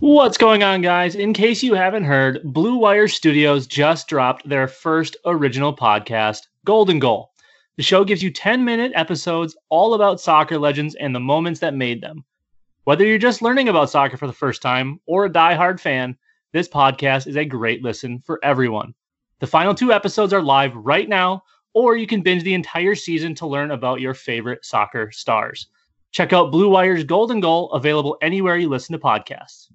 [0.00, 1.14] What's going on, guys?
[1.14, 6.98] In case you haven't heard, Blue Wire Studios just dropped their first original podcast, Golden
[6.98, 7.32] Goal.
[7.76, 11.74] The show gives you 10 minute episodes all about soccer legends and the moments that
[11.74, 12.24] made them.
[12.84, 16.16] Whether you're just learning about soccer for the first time or a die-hard fan,
[16.52, 18.94] this podcast is a great listen for everyone.
[19.38, 21.42] The final two episodes are live right now,
[21.74, 25.68] or you can binge the entire season to learn about your favorite soccer stars.
[26.10, 29.68] Check out Blue Wire's Golden Goal, available anywhere you listen to podcasts.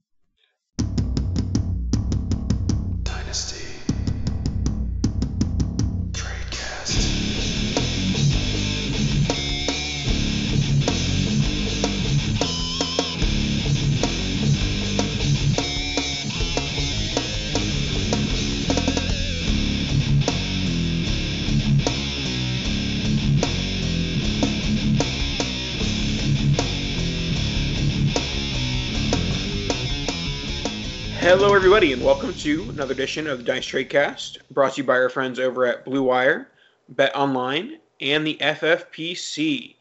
[31.27, 34.93] Hello, everybody, and welcome to another edition of the Dice Tradecast, brought to you by
[34.93, 36.47] our friends over at Blue Wire,
[36.87, 39.75] Bet Online, and the FFPC.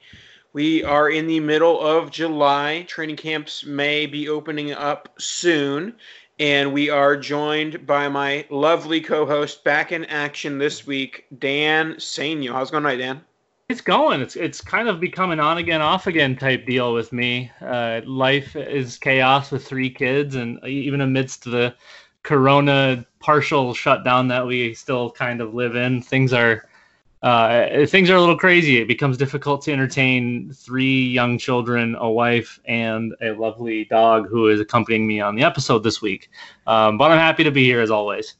[0.52, 2.84] We are in the middle of July.
[2.88, 5.94] Training camps may be opening up soon,
[6.40, 12.54] and we are joined by my lovely co-host back in action this week, Dan Sainio.
[12.54, 13.24] How's it going tonight, Dan?
[13.68, 14.20] It's going.
[14.20, 17.50] It's it's kind of become an on again, off again type deal with me.
[17.60, 21.74] Uh, life is chaos with three kids, and even amidst the
[22.22, 26.68] Corona partial shutdown that we still kind of live in, things are
[27.22, 28.80] uh, things are a little crazy.
[28.80, 34.46] It becomes difficult to entertain three young children, a wife, and a lovely dog who
[34.46, 36.30] is accompanying me on the episode this week.
[36.68, 38.34] Um, but I'm happy to be here as always.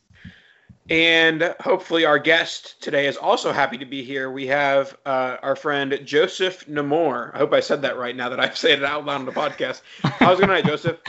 [0.88, 4.30] And hopefully, our guest today is also happy to be here.
[4.30, 7.34] We have uh, our friend Joseph Nammour.
[7.34, 9.32] I hope I said that right now that I've said it out loud on the
[9.32, 9.82] podcast.
[10.02, 10.98] How's it going, tonight, Joseph?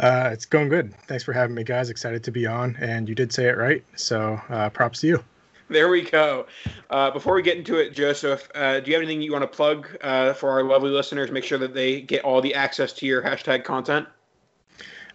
[0.00, 0.92] Uh, it's going good.
[1.06, 1.88] Thanks for having me, guys.
[1.88, 3.84] Excited to be on, and you did say it right.
[3.94, 5.24] So uh, props to you.
[5.68, 6.46] There we go.
[6.90, 9.56] Uh, before we get into it, Joseph, uh, do you have anything you want to
[9.56, 11.30] plug uh, for our lovely listeners?
[11.30, 14.06] Make sure that they get all the access to your hashtag content.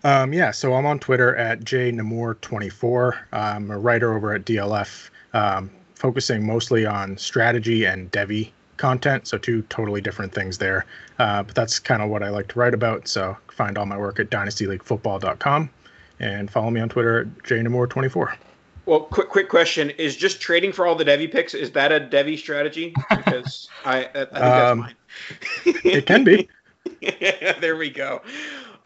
[0.03, 3.17] Um, yeah, so I'm on Twitter at jnammour24.
[3.33, 9.27] I'm a writer over at DLF, um, focusing mostly on strategy and Devy content.
[9.27, 10.85] So two totally different things there.
[11.19, 13.07] Uh, but that's kind of what I like to write about.
[13.07, 15.69] So find all my work at dynastyleaguefootball.com
[16.21, 18.35] and follow me on Twitter at jnammour24.
[18.85, 21.99] Well, quick quick question: Is just trading for all the Devy picks is that a
[21.99, 22.91] Devy strategy?
[23.09, 24.95] Because I, I think that's Um, mine.
[25.65, 26.49] It can be.
[27.61, 28.21] there we go.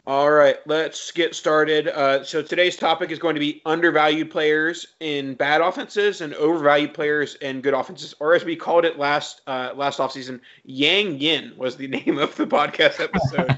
[0.05, 1.87] All right, let's get started.
[1.87, 6.93] Uh, so today's topic is going to be undervalued players in bad offenses and overvalued
[6.93, 11.53] players in good offenses, or as we called it last uh, last offseason, Yang Yin
[11.55, 13.57] was the name of the podcast episode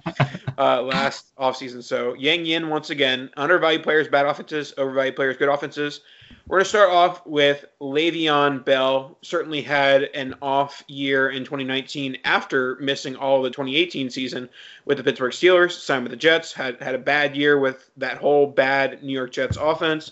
[0.60, 1.84] uh, last offseason.
[1.84, 6.02] So Yang Yin once again, undervalued players, bad offenses, overvalued players, good offenses.
[6.48, 9.18] We're going to start off with Le'Veon Bell.
[9.24, 14.50] Certainly had an off year in 2019 after missing all of the 2018 season
[14.86, 15.72] with the Pittsburgh Steelers.
[15.72, 16.54] Signed with the Jets.
[16.54, 20.12] Had had a bad year with that whole bad New York Jets offense,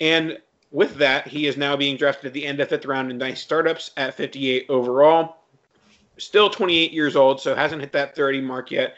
[0.00, 0.38] and
[0.70, 3.42] with that, he is now being drafted at the end of fifth round in Dynasty
[3.42, 5.36] Startups at 58 overall.
[6.18, 8.96] Still 28 years old, so hasn't hit that 30 mark yet.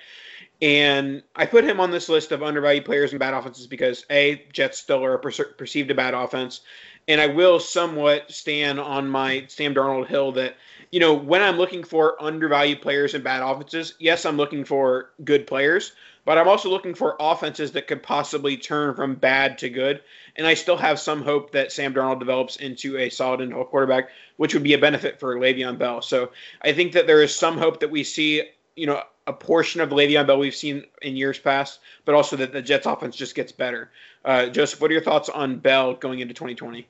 [0.63, 4.45] And I put him on this list of undervalued players and bad offenses because a
[4.53, 6.61] Jets still are perceived a bad offense,
[7.09, 10.57] and I will somewhat stand on my Sam Darnold hill that
[10.93, 15.11] you know when I'm looking for undervalued players and bad offenses, yes, I'm looking for
[15.25, 15.93] good players,
[16.25, 20.01] but I'm also looking for offenses that could possibly turn from bad to good.
[20.37, 24.11] And I still have some hope that Sam Darnold develops into a solid NFL quarterback,
[24.37, 26.01] which would be a benefit for Le'Veon Bell.
[26.03, 26.31] So
[26.63, 28.45] I think that there is some hope that we see,
[28.77, 32.53] you know, a portion of Le'Veon Bell we've seen in years past, but also that
[32.53, 33.91] the Jets offense just gets better.
[34.25, 36.87] Uh, Joseph, what are your thoughts on Bell going into 2020?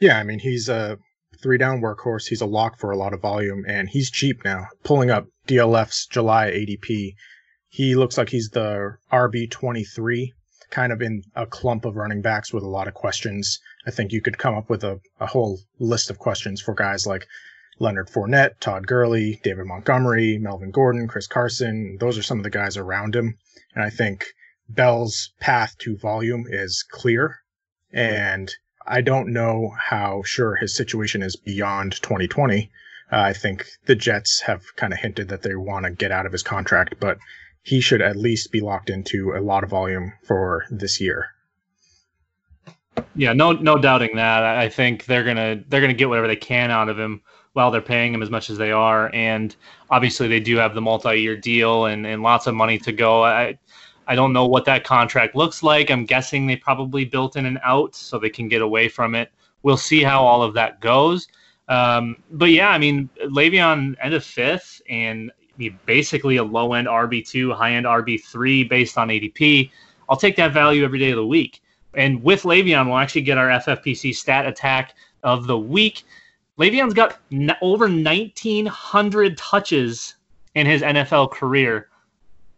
[0.00, 0.98] Yeah, I mean, he's a
[1.42, 2.26] three down workhorse.
[2.26, 4.66] He's a lock for a lot of volume, and he's cheap now.
[4.82, 7.14] Pulling up DLF's July ADP,
[7.68, 10.32] he looks like he's the RB23,
[10.70, 13.60] kind of in a clump of running backs with a lot of questions.
[13.86, 17.06] I think you could come up with a, a whole list of questions for guys
[17.06, 17.26] like
[17.82, 21.96] Leonard Fournette, Todd Gurley, David Montgomery, Melvin Gordon, Chris Carson.
[21.98, 23.36] Those are some of the guys around him.
[23.74, 24.24] And I think
[24.68, 27.40] Bell's path to volume is clear.
[27.92, 28.50] And
[28.86, 32.70] I don't know how sure his situation is beyond 2020.
[33.10, 36.24] Uh, I think the Jets have kind of hinted that they want to get out
[36.24, 37.18] of his contract, but
[37.62, 41.26] he should at least be locked into a lot of volume for this year.
[43.16, 44.44] Yeah, no, no doubting that.
[44.44, 47.80] I think they're gonna they're gonna get whatever they can out of him while they're
[47.80, 49.56] paying him as much as they are, and
[49.90, 53.24] obviously they do have the multi-year deal and, and lots of money to go.
[53.24, 53.58] I
[54.06, 55.90] I don't know what that contract looks like.
[55.90, 59.30] I'm guessing they probably built in an out so they can get away from it.
[59.62, 61.28] We'll see how all of that goes.
[61.68, 65.30] Um, but yeah, I mean, Le'Veon end of fifth and
[65.86, 69.70] basically a low end RB2, high end RB3 based on ADP.
[70.08, 71.62] I'll take that value every day of the week.
[71.94, 76.02] And with Le'Veon, we'll actually get our FFPC stat attack of the week.
[76.58, 80.14] Le'Veon's got n- over 1,900 touches
[80.54, 81.88] in his NFL career.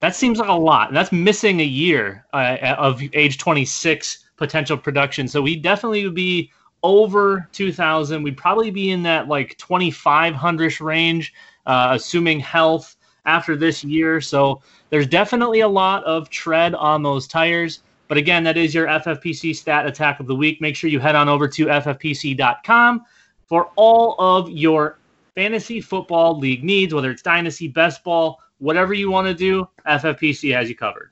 [0.01, 0.93] That seems like a lot.
[0.93, 5.29] That's missing a year uh, of age 26 potential production.
[5.29, 6.51] So he definitely would be
[6.83, 8.23] over 2,000.
[8.23, 11.33] We'd probably be in that like 2,500 range,
[11.67, 14.21] uh, assuming health after this year.
[14.21, 17.81] So there's definitely a lot of tread on those tires.
[18.09, 20.61] But again, that is your FFPC stat attack of the week.
[20.61, 23.05] Make sure you head on over to ffpc.com
[23.49, 24.99] for all of your
[25.35, 30.55] fantasy football league needs, whether it's dynasty, best ball, whatever you want to do, FFPC
[30.55, 31.11] has you covered.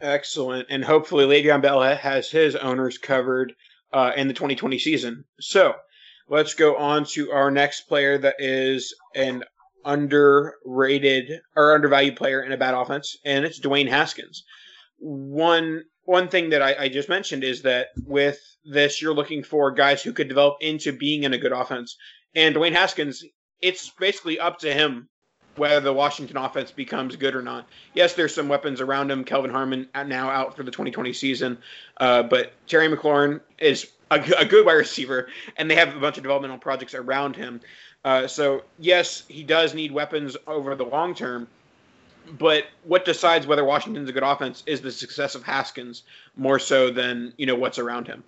[0.00, 0.66] Excellent.
[0.68, 3.54] And hopefully Le'Veon Bell has his owners covered
[3.92, 5.24] uh, in the 2020 season.
[5.40, 5.74] So
[6.28, 9.44] let's go on to our next player that is an
[9.84, 14.44] underrated or undervalued player in a bad offense, and it's Dwayne Haskins.
[14.98, 19.70] One one thing that I, I just mentioned is that with this, you're looking for
[19.70, 21.96] guys who could develop into being in a good offense.
[22.34, 23.24] And Dwayne Haskins,
[23.60, 25.08] it's basically up to him
[25.56, 27.68] whether the Washington offense becomes good or not.
[27.94, 29.24] Yes, there's some weapons around him.
[29.24, 31.58] Kelvin Harmon now out for the 2020 season,
[31.98, 36.16] uh, but Terry McLaurin is a, a, good wide receiver, and they have a bunch
[36.16, 37.60] of developmental projects around him.
[38.04, 41.46] Uh, so yes, he does need weapons over the long term,
[42.38, 46.02] but what decides whether Washington's a good offense is the success of Haskins
[46.36, 48.22] more so than you know what's around him.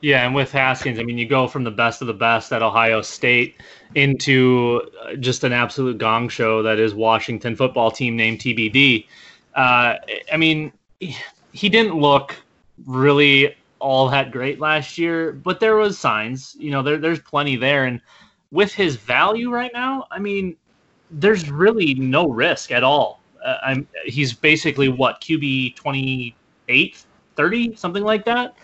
[0.00, 2.62] Yeah, and with Haskins, I mean, you go from the best of the best at
[2.62, 3.56] Ohio State
[3.94, 4.82] into
[5.20, 9.06] just an absolute gong show that is Washington football team named TBD.
[9.54, 9.94] Uh,
[10.30, 10.70] I mean,
[11.00, 12.36] he didn't look
[12.84, 16.54] really all that great last year, but there was signs.
[16.58, 18.00] You know, there, there's plenty there, and
[18.50, 20.56] with his value right now, I mean,
[21.10, 23.20] there's really no risk at all.
[23.44, 27.04] Uh, I'm he's basically what QB 28,
[27.36, 28.56] 30, something like that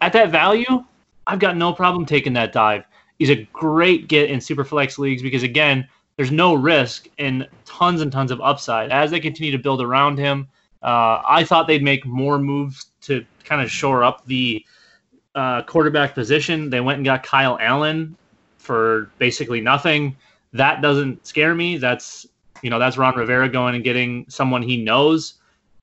[0.00, 0.84] at that value,
[1.26, 2.84] I've got no problem taking that dive.
[3.18, 8.00] He's a great get in super flex leagues because again, there's no risk and tons
[8.00, 10.48] and tons of upside as they continue to build around him.
[10.82, 14.64] Uh, I thought they'd make more moves to kind of shore up the
[15.34, 16.70] uh, quarterback position.
[16.70, 18.16] They went and got Kyle Allen
[18.58, 20.16] for basically nothing.
[20.56, 21.78] That doesn't scare me.
[21.78, 22.26] That's
[22.62, 25.34] you know that's Ron Rivera going and getting someone he knows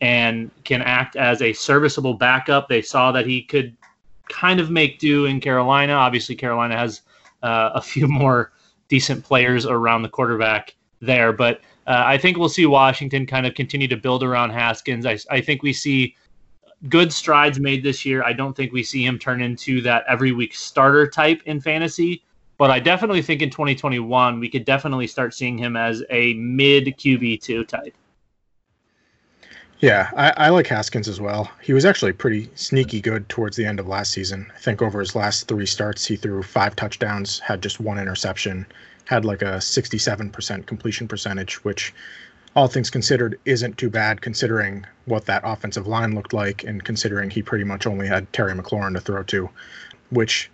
[0.01, 2.67] and can act as a serviceable backup.
[2.67, 3.75] They saw that he could
[4.29, 5.93] kind of make do in Carolina.
[5.93, 7.01] Obviously, Carolina has
[7.41, 8.51] uh, a few more
[8.89, 13.55] decent players around the quarterback there, but uh, I think we'll see Washington kind of
[13.55, 15.05] continue to build around Haskins.
[15.05, 16.15] I, I think we see
[16.89, 18.23] good strides made this year.
[18.23, 22.23] I don't think we see him turn into that every week starter type in fantasy,
[22.57, 26.85] but I definitely think in 2021 we could definitely start seeing him as a mid
[26.97, 27.95] QB2 type.
[29.83, 31.51] Yeah, I, I, like Haskins as well.
[31.61, 34.49] He was actually pretty sneaky good towards the end of last season.
[34.55, 38.65] I think over his last three starts, he threw five touchdowns, had just one interception,
[39.03, 41.93] had like a 67% completion percentage, which,
[42.55, 47.29] all things considered, isn't too bad considering what that offensive line looked like and considering
[47.29, 49.49] he pretty much only had Terry McLaurin to throw to,
[50.11, 50.49] which,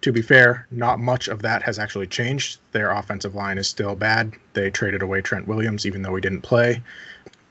[0.00, 2.60] to be fair, not much of that has actually changed.
[2.72, 4.32] Their offensive line is still bad.
[4.52, 6.82] They traded away Trent Williams, even though he didn't play.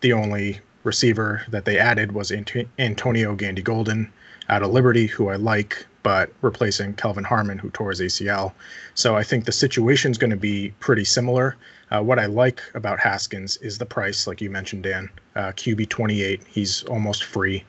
[0.01, 4.11] The only receiver that they added was Antonio Gandy Golden
[4.49, 8.53] out of Liberty, who I like, but replacing Kelvin Harmon, who tore his ACL.
[8.95, 11.57] So I think the situation is going to be pretty similar.
[11.91, 15.09] Uh, what I like about Haskins is the price, like you mentioned, Dan.
[15.35, 17.65] Uh, QB 28, he's almost free.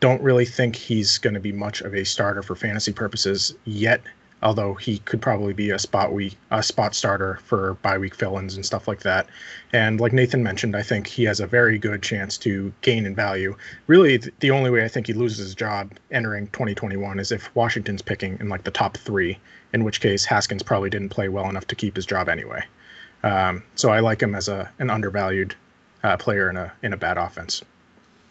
[0.00, 4.02] Don't really think he's going to be much of a starter for fantasy purposes yet
[4.42, 8.54] although he could probably be a spot week a spot starter for bye week fill-ins
[8.54, 9.26] and stuff like that.
[9.72, 13.14] And like Nathan mentioned, I think he has a very good chance to gain in
[13.14, 13.56] value.
[13.86, 18.02] Really, the only way I think he loses his job entering 2021 is if Washington's
[18.02, 19.38] picking in like the top three,
[19.72, 22.62] in which case Haskins probably didn't play well enough to keep his job anyway.
[23.24, 25.54] Um, so I like him as a an undervalued
[26.04, 27.62] uh, player in a in a bad offense.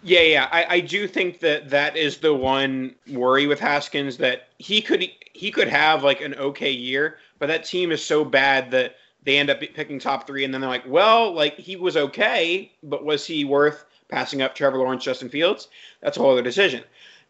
[0.04, 4.50] Yeah, yeah, I, I do think that that is the one worry with Haskins that
[4.60, 8.72] he could he could have like an okay year, but that team is so bad
[8.72, 11.98] that they end up picking top three, and then they're like, well, like he was
[11.98, 15.68] okay, but was he worth passing up Trevor Lawrence, Justin Fields?
[16.02, 16.84] That's a whole other decision.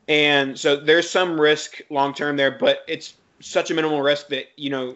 [0.07, 4.47] And so there's some risk long term there, but it's such a minimal risk that
[4.57, 4.95] you know,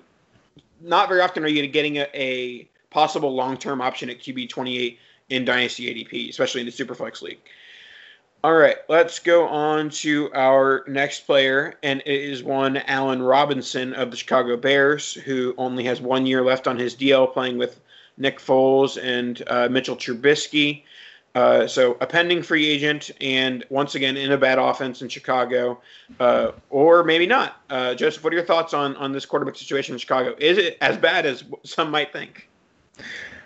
[0.82, 5.00] not very often are you getting a, a possible long term option at QB 28
[5.30, 7.40] in Dynasty ADP, especially in the Superflex League.
[8.43, 13.93] All right, let's go on to our next player, and it is one Allen Robinson
[13.93, 17.79] of the Chicago Bears, who only has one year left on his DL, playing with
[18.17, 20.81] Nick Foles and uh, Mitchell Trubisky.
[21.36, 25.79] Uh, so a pending free agent, and once again in a bad offense in Chicago,
[26.19, 27.62] uh, or maybe not.
[27.69, 30.36] Uh, Joseph, what are your thoughts on on this quarterback situation in Chicago?
[30.39, 32.50] Is it as bad as some might think?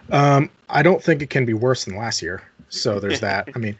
[0.09, 2.43] Um, I don't think it can be worse than last year.
[2.69, 3.49] So there's that.
[3.53, 3.77] I mean,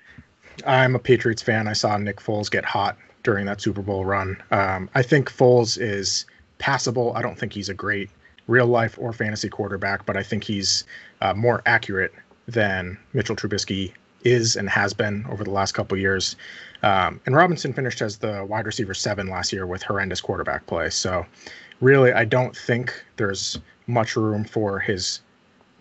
[0.66, 1.68] I'm a Patriots fan.
[1.68, 4.42] I saw Nick Foles get hot during that Super Bowl run.
[4.52, 6.26] Um, I think Foles is
[6.60, 7.14] passable.
[7.16, 8.10] I don't think he's a great
[8.48, 10.84] real life or fantasy quarterback, but I think he's
[11.22, 12.14] uh, more accurate
[12.48, 13.92] than Mitchell Trubisky
[14.24, 16.36] is and has been over the last couple years.
[16.84, 20.90] Um, and Robinson finished as the wide receiver seven last year with horrendous quarterback play.
[20.90, 21.26] So,
[21.82, 25.22] really, I don't think there's much room for his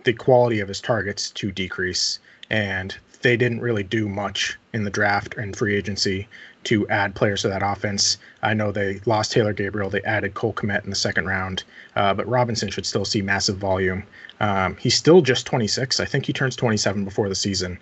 [0.04, 2.19] the quality of his targets to decrease.
[2.50, 6.28] And they didn't really do much in the draft and free agency
[6.62, 8.19] to add players to that offense.
[8.43, 9.88] I know they lost Taylor Gabriel.
[9.88, 11.64] They added Cole Kmet in the second round,
[11.97, 14.04] uh, but Robinson should still see massive volume.
[14.40, 16.00] Um, he's still just 26.
[16.00, 17.78] I think he turns 27 before the season.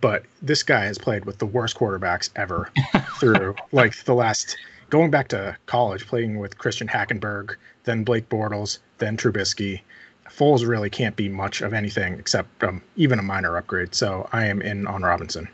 [0.00, 2.70] But this guy has played with the worst quarterbacks ever
[3.20, 4.56] through like the last
[4.88, 9.82] going back to college, playing with Christian Hackenberg, then Blake Bortles, then Trubisky.
[10.38, 13.94] Foles really can't be much of anything except um, even a minor upgrade.
[13.94, 15.48] So I am in on Robinson.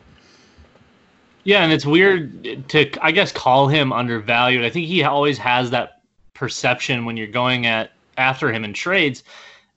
[1.45, 4.65] Yeah, and it's weird to, I guess, call him undervalued.
[4.65, 6.01] I think he always has that
[6.35, 9.25] perception when you're going at after him in trades.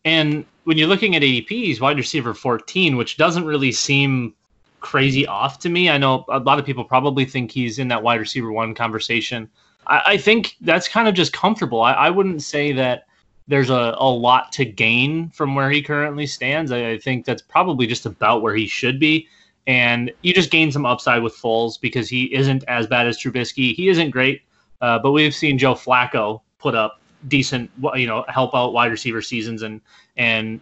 [0.06, 4.34] And when you're looking at ADP, he's wide receiver 14, which doesn't really seem
[4.80, 5.90] crazy off to me.
[5.90, 9.50] I know a lot of people probably think he's in that wide receiver one conversation.
[9.88, 11.82] I, I think that's kind of just comfortable.
[11.82, 13.07] I, I wouldn't say that
[13.48, 16.72] there's a, a lot to gain from where he currently stands.
[16.72, 19.28] I, I, think that's probably just about where he should be.
[19.66, 23.74] And you just gain some upside with Foles because he isn't as bad as Trubisky.
[23.74, 24.42] He isn't great,
[24.82, 29.22] uh, but we've seen Joe Flacco put up decent, you know, help out wide receiver
[29.22, 29.82] seasons and
[30.16, 30.62] and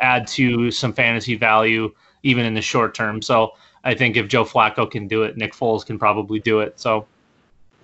[0.00, 3.22] add to some fantasy value even in the short term.
[3.22, 6.78] So I think if Joe Flacco can do it, Nick Foles can probably do it.
[6.78, 7.06] So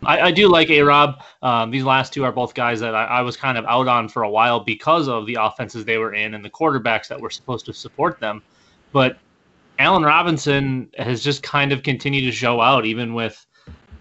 [0.07, 1.23] I, I do like A Rob.
[1.43, 4.09] Um, these last two are both guys that I, I, was kind of out on
[4.09, 7.31] for a while because of the offenses they were in and the quarterbacks that were
[7.31, 8.43] supposed to support them.
[8.93, 9.19] But
[9.79, 13.45] Allen Robinson has just kind of continued to show out, even with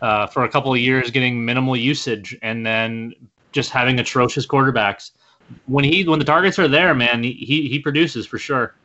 [0.02, 3.14] uh, for a couple of years getting minimal usage and then
[3.52, 5.12] just having atrocious quarterbacks.
[5.66, 8.76] When he when the targets are there, man, he he produces for sure.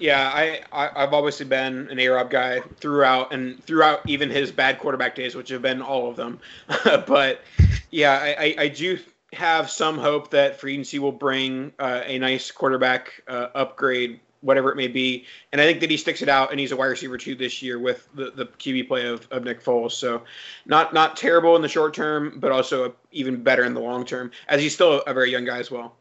[0.00, 4.78] Yeah, I, I have obviously been an A-Rob guy throughout and throughout even his bad
[4.78, 6.40] quarterback days, which have been all of them.
[7.06, 7.42] but
[7.90, 8.98] yeah, I, I do
[9.34, 14.72] have some hope that free agency will bring uh, a nice quarterback uh, upgrade, whatever
[14.72, 15.26] it may be.
[15.52, 17.60] And I think that he sticks it out, and he's a wide receiver too this
[17.60, 19.92] year with the, the QB play of, of Nick Foles.
[19.92, 20.22] So
[20.64, 24.30] not not terrible in the short term, but also even better in the long term,
[24.48, 25.94] as he's still a very young guy as well.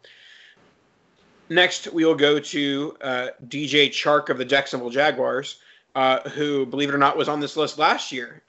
[1.49, 5.57] Next, we will go to uh, DJ Chark of the Jacksonville Jaguars,
[5.95, 8.43] uh, who, believe it or not, was on this list last year.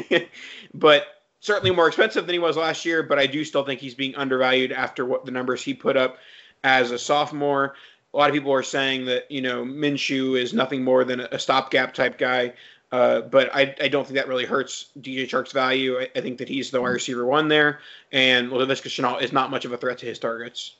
[0.74, 1.06] but
[1.40, 4.16] certainly more expensive than he was last year, but I do still think he's being
[4.16, 6.18] undervalued after what the numbers he put up
[6.64, 7.74] as a sophomore.
[8.12, 11.38] A lot of people are saying that, you know, Minshew is nothing more than a
[11.38, 12.54] stopgap type guy.
[12.92, 15.98] Uh, but I, I don't think that really hurts DJ Chark's value.
[15.98, 17.80] I, I think that he's the wide receiver one there,
[18.12, 20.76] and Laviska Shenault is not much of a threat to his targets.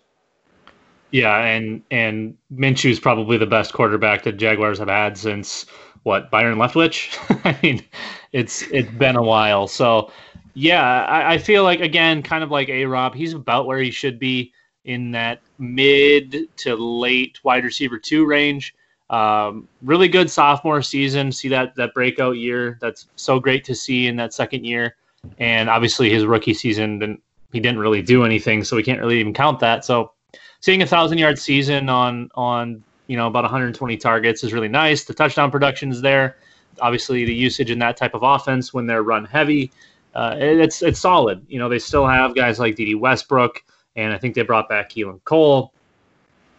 [1.11, 5.67] Yeah, and and Minshew is probably the best quarterback that Jaguars have had since
[6.03, 7.17] what Byron Leftwich.
[7.45, 7.85] I mean,
[8.33, 9.69] it's it's been a while.
[9.69, 10.11] So
[10.55, 13.91] yeah, I, I feel like again, kind of like A Rob, he's about where he
[13.91, 14.53] should be
[14.85, 18.75] in that mid to late wide receiver two range.
[19.11, 21.31] Um, really good sophomore season.
[21.31, 22.79] See that that breakout year.
[22.81, 24.97] That's so great to see in that second year.
[25.39, 27.19] And obviously his rookie season, then
[27.53, 29.85] he didn't really do anything, so we can't really even count that.
[29.85, 30.13] So
[30.61, 35.05] seeing a thousand yard season on on you know about 120 targets is really nice.
[35.05, 36.37] The touchdown production is there.
[36.81, 39.73] Obviously, the usage in that type of offense when they're run heavy,
[40.15, 41.45] uh, it's it's solid.
[41.49, 43.63] You know, they still have guys like Dede Westbrook,
[43.97, 45.73] and I think they brought back Keelan Cole.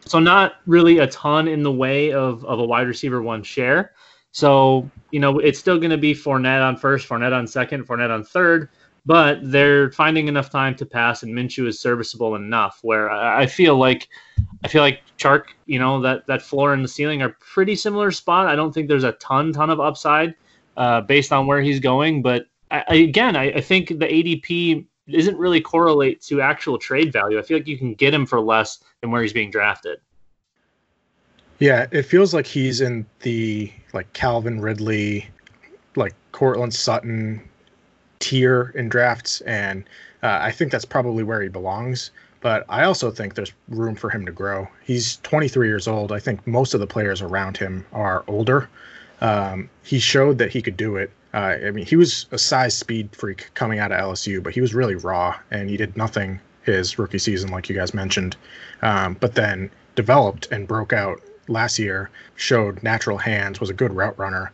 [0.06, 3.92] So not really a ton in the way of of a wide receiver one share.
[4.32, 8.12] So you know, it's still going to be Fournette on first, Fournette on second, Fournette
[8.12, 8.70] on third
[9.07, 12.79] but they're finding enough time to pass, and Minshew is serviceable enough.
[12.81, 14.09] Where I feel like,
[14.65, 18.11] I feel like Chark, you know, that that floor and the ceiling are pretty similar
[18.11, 18.47] spot.
[18.47, 20.35] I don't think there's a ton ton of upside
[20.75, 25.37] uh, based on where he's going, but I, again, I, I think the ADP isn't
[25.37, 27.39] really correlate to actual trade value.
[27.39, 29.99] I feel like you can get him for less than where he's being drafted.
[31.59, 35.29] Yeah, it feels like he's in the like Calvin Ridley,
[35.95, 37.47] like Courtland Sutton
[38.19, 39.83] tier in drafts, and
[40.24, 42.12] uh, I think that's probably where he belongs.
[42.39, 44.67] But I also think there's room for him to grow.
[44.83, 46.12] He's 23 years old.
[46.12, 48.69] I think most of the players around him are older.
[49.21, 51.12] Um, he showed that he could do it.
[51.33, 54.62] Uh, I mean, he was a size speed freak coming out of LSU, but he
[54.62, 58.38] was really raw and he did nothing his rookie season, like you guys mentioned.
[58.81, 63.93] Um, but then developed and broke out last year, showed natural hands, was a good
[63.93, 64.51] route runner.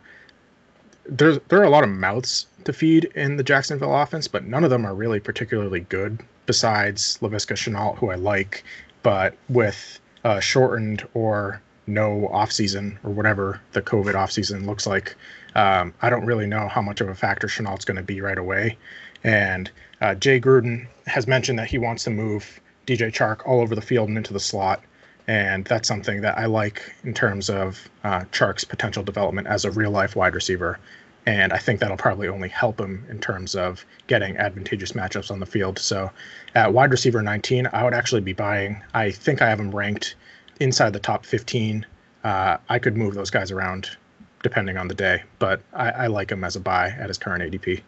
[1.06, 4.64] There's there are a lot of mouths to feed in the Jacksonville offense, but none
[4.64, 6.20] of them are really particularly good.
[6.46, 8.64] Besides Laviska Shenault, who I like,
[9.02, 15.14] but with uh, shortened or no offseason or whatever the COVID offseason looks like,
[15.54, 18.38] um, I don't really know how much of a factor Shenault's going to be right
[18.38, 18.76] away.
[19.22, 23.74] And uh, Jay Gruden has mentioned that he wants to move DJ Chark all over
[23.74, 24.82] the field and into the slot.
[25.26, 29.70] And that's something that I like in terms of uh, Chark's potential development as a
[29.70, 30.78] real life wide receiver.
[31.26, 35.40] And I think that'll probably only help him in terms of getting advantageous matchups on
[35.40, 35.78] the field.
[35.78, 36.10] So
[36.54, 38.82] at wide receiver 19, I would actually be buying.
[38.92, 40.16] I think I have him ranked
[40.60, 41.86] inside the top 15.
[42.24, 43.96] Uh, I could move those guys around
[44.42, 47.42] depending on the day, but I, I like him as a buy at his current
[47.42, 47.80] ADP.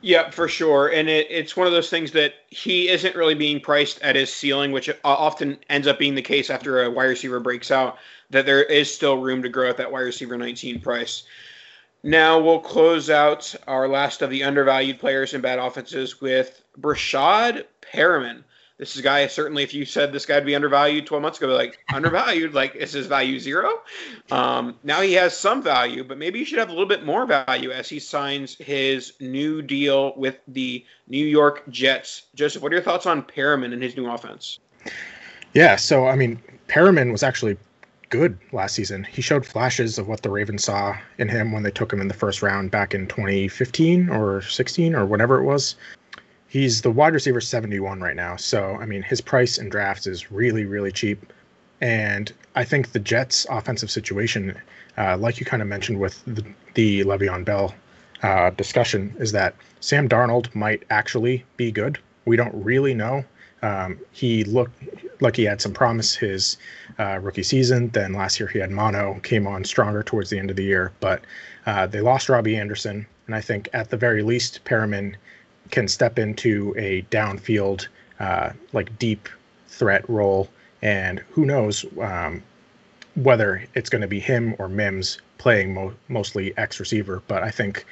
[0.00, 0.88] Yeah, for sure.
[0.88, 4.32] And it, it's one of those things that he isn't really being priced at his
[4.32, 7.98] ceiling, which often ends up being the case after a wide receiver breaks out,
[8.30, 11.24] that there is still room to grow at that wide receiver 19 price.
[12.04, 17.64] Now we'll close out our last of the undervalued players in bad offenses with Breshad
[17.80, 18.42] Perriman.
[18.76, 21.38] This is a guy certainly if you said this guy would be undervalued 12 months
[21.38, 22.54] ago like undervalued?
[22.54, 23.82] Like is his value zero?
[24.32, 27.24] Um, now he has some value but maybe he should have a little bit more
[27.24, 32.22] value as he signs his new deal with the new york jets.
[32.34, 34.58] Joseph what are your thoughts on perriman and his new offense?
[35.54, 37.56] Yeah so i mean perriman was actually
[38.12, 41.70] good last season he showed flashes of what the ravens saw in him when they
[41.70, 45.76] took him in the first round back in 2015 or 16 or whatever it was
[46.52, 48.36] He's the wide receiver 71 right now.
[48.36, 51.32] So, I mean, his price in drafts is really, really cheap.
[51.80, 54.60] And I think the Jets' offensive situation,
[54.98, 56.44] uh, like you kind of mentioned with the,
[56.74, 57.74] the Le'Veon Bell
[58.22, 61.98] uh, discussion, is that Sam Darnold might actually be good.
[62.26, 63.24] We don't really know.
[63.62, 64.78] Um, he looked
[65.22, 66.58] like he had some promise his
[66.98, 67.88] uh, rookie season.
[67.90, 70.92] Then last year he had mono, came on stronger towards the end of the year.
[71.00, 71.22] But
[71.66, 73.06] uh, they lost Robbie Anderson.
[73.26, 75.16] And I think at the very least, Perriman
[75.70, 77.88] can step into a downfield,
[78.20, 79.28] uh, like deep
[79.68, 80.48] threat role.
[80.82, 82.42] And who knows um,
[83.14, 87.22] whether it's going to be him or Mims playing mo- mostly X receiver.
[87.26, 87.84] But I think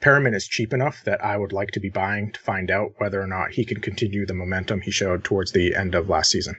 [0.00, 3.20] Perriman is cheap enough that I would like to be buying to find out whether
[3.20, 6.56] or not he can continue the momentum he showed towards the end of last season.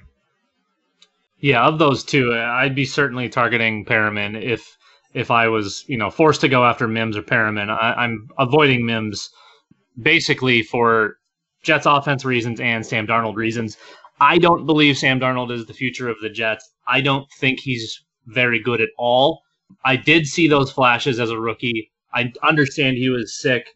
[1.40, 4.76] Yeah, of those two, uh, I'd be certainly targeting Perriman if
[5.14, 7.70] if I was, you know, forced to go after Mims or Perriman.
[7.70, 9.30] I, am avoiding Mims
[10.02, 11.18] basically for
[11.64, 13.78] Jets offense reasons and Sam Darnold reasons.
[14.20, 16.70] I don't believe Sam Darnold is the future of the Jets.
[16.88, 19.42] I don't think he's very good at all.
[19.86, 21.92] I did see those flashes as a rookie.
[22.14, 23.68] I understand he was sick,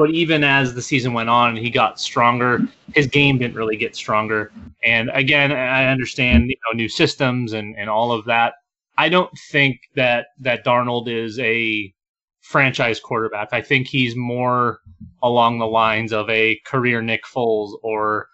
[0.00, 2.60] but even as the season went on and he got stronger,
[2.94, 4.50] his game didn't really get stronger.
[4.82, 8.54] And again, I understand you know new systems and, and all of that.
[8.96, 11.92] I don't think that that Darnold is a
[12.40, 13.50] franchise quarterback.
[13.52, 14.80] I think he's more
[15.22, 18.28] along the lines of a career Nick Foles or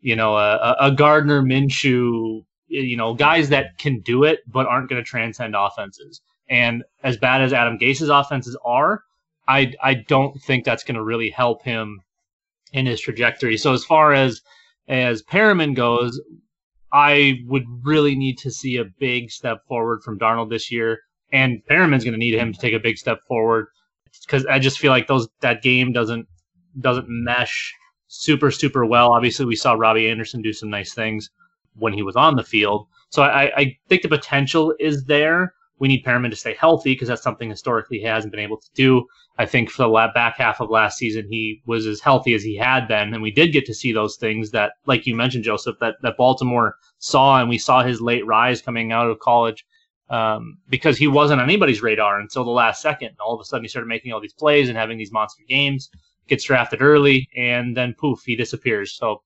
[0.00, 2.44] you know a, a Gardner Minshew.
[2.68, 6.20] You know guys that can do it but aren't going to transcend offenses.
[6.48, 9.02] And as bad as Adam Gase's offenses are,
[9.48, 12.00] I I don't think that's going to really help him
[12.72, 13.56] in his trajectory.
[13.56, 14.42] So as far as
[14.88, 16.20] as Perriman goes,
[16.92, 21.00] I would really need to see a big step forward from Darnold this year
[21.32, 23.68] and Perriman's going to need him to take a big step forward
[24.22, 26.26] because I just feel like those that game doesn't
[26.80, 27.74] doesn't mesh
[28.06, 29.12] super super well.
[29.12, 31.30] Obviously, we saw Robbie Anderson do some nice things
[31.74, 35.54] when he was on the field, so I, I think the potential is there.
[35.78, 38.68] We need Perriman to stay healthy because that's something historically he hasn't been able to
[38.74, 39.06] do.
[39.38, 42.56] I think for the back half of last season, he was as healthy as he
[42.56, 45.76] had been, and we did get to see those things that, like you mentioned, Joseph,
[45.80, 49.64] that that Baltimore saw, and we saw his late rise coming out of college
[50.10, 53.10] um, because he wasn't on anybody's radar until the last second.
[53.20, 55.90] All of a sudden, he started making all these plays and having these monster games.
[56.26, 58.92] Gets drafted early, and then poof, he disappears.
[58.92, 59.22] So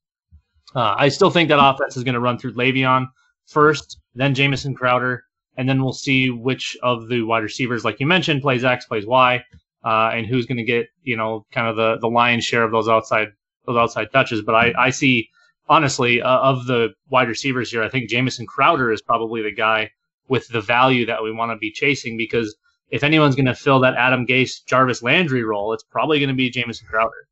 [0.76, 3.06] uh, I still think that offense is going to run through Le'Veon
[3.46, 5.24] first, then Jamison Crowder,
[5.56, 9.06] and then we'll see which of the wide receivers, like you mentioned, plays X, plays
[9.06, 9.44] Y,
[9.84, 12.72] uh, and who's going to get you know kind of the the lion's share of
[12.72, 13.28] those outside
[13.66, 14.42] those outside touches.
[14.42, 15.28] But I I see
[15.68, 19.90] honestly uh, of the wide receivers here, I think Jamison Crowder is probably the guy
[20.28, 22.56] with the value that we want to be chasing because
[22.90, 26.34] if anyone's going to fill that Adam Gase, Jarvis Landry role, it's probably going to
[26.34, 27.26] be Jamison Crowder.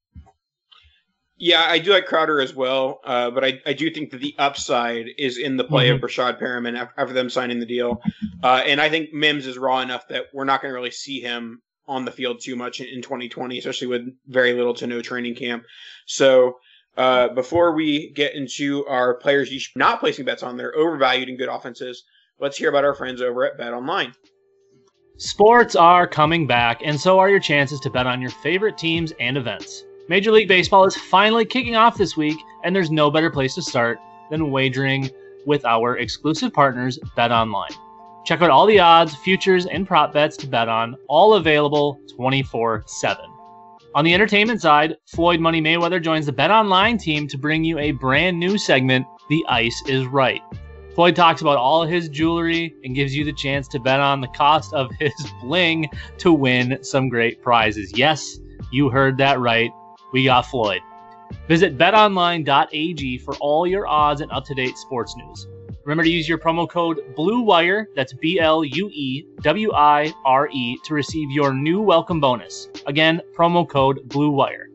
[1.42, 4.34] Yeah, I do like Crowder as well, uh, but I, I do think that the
[4.38, 5.94] upside is in the play Mhm.
[5.94, 8.02] of Breshad Perriman after, after them signing the deal.
[8.42, 11.18] Uh, and I think Mims is raw enough that we're not going to really see
[11.20, 15.00] him on the field too much in, in 2020, especially with very little to no
[15.00, 15.64] training camp.
[16.04, 16.58] So
[16.98, 21.30] uh, before we get into our players you should not placing bets on, they're overvalued
[21.30, 22.04] in good offenses.
[22.38, 24.12] Let's hear about our friends over at Bet Online.
[25.16, 29.12] Sports are coming back, and so are your chances to bet on your favorite teams
[29.20, 29.84] and events.
[30.08, 33.62] Major League Baseball is finally kicking off this week, and there's no better place to
[33.62, 33.98] start
[34.30, 35.10] than wagering
[35.46, 37.70] with our exclusive partners, Bet Online.
[38.24, 42.84] Check out all the odds, futures, and prop bets to bet on, all available 24
[42.86, 43.24] 7.
[43.94, 47.78] On the entertainment side, Floyd Money Mayweather joins the Bet Online team to bring you
[47.78, 50.42] a brand new segment, The Ice is Right.
[50.94, 54.28] Floyd talks about all his jewelry and gives you the chance to bet on the
[54.28, 57.96] cost of his bling to win some great prizes.
[57.96, 58.38] Yes,
[58.70, 59.72] you heard that right.
[60.12, 60.80] We got Floyd.
[61.48, 65.46] Visit betonline.ag for all your odds and up to date sports news.
[65.84, 70.48] Remember to use your promo code BLUEWIRE, that's B L U E W I R
[70.52, 72.68] E, to receive your new welcome bonus.
[72.86, 74.66] Again, promo code BLUEWIRE.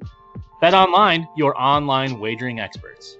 [0.61, 3.17] Bet Online, your online wagering experts.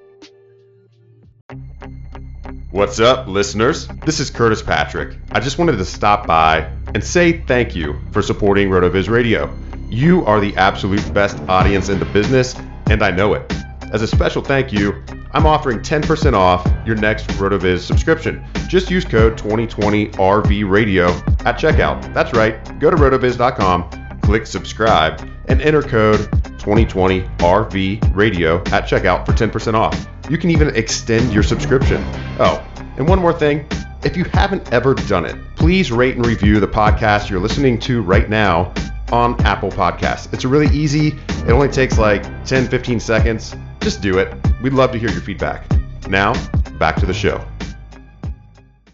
[2.72, 3.88] What's up, listeners?
[4.06, 5.16] This is Curtis Patrick.
[5.32, 9.56] I just wanted to stop by and say thank you for supporting RotoViz Radio.
[9.90, 12.56] You are the absolute best audience in the business,
[12.90, 13.52] and I know it.
[13.94, 18.44] As a special thank you, I'm offering 10% off your next RotoViz subscription.
[18.68, 21.10] Just use code 2020RV Radio
[21.46, 22.14] at checkout.
[22.14, 22.80] That's right.
[22.80, 26.20] Go to rotoviz.com, click subscribe, and enter code
[26.58, 30.08] 2020RV Radio at checkout for 10% off.
[30.30, 32.02] You can even extend your subscription.
[32.40, 32.66] Oh,
[32.98, 33.68] and one more thing.
[34.04, 38.02] If you haven't ever done it, please rate and review the podcast you're listening to
[38.02, 38.74] right now
[39.12, 40.32] on Apple Podcasts.
[40.34, 41.10] It's really easy.
[41.48, 43.56] It only takes like 10, 15 seconds.
[43.82, 44.34] Just do it.
[44.62, 45.70] We'd love to hear your feedback.
[46.08, 46.34] Now,
[46.78, 47.44] back to the show.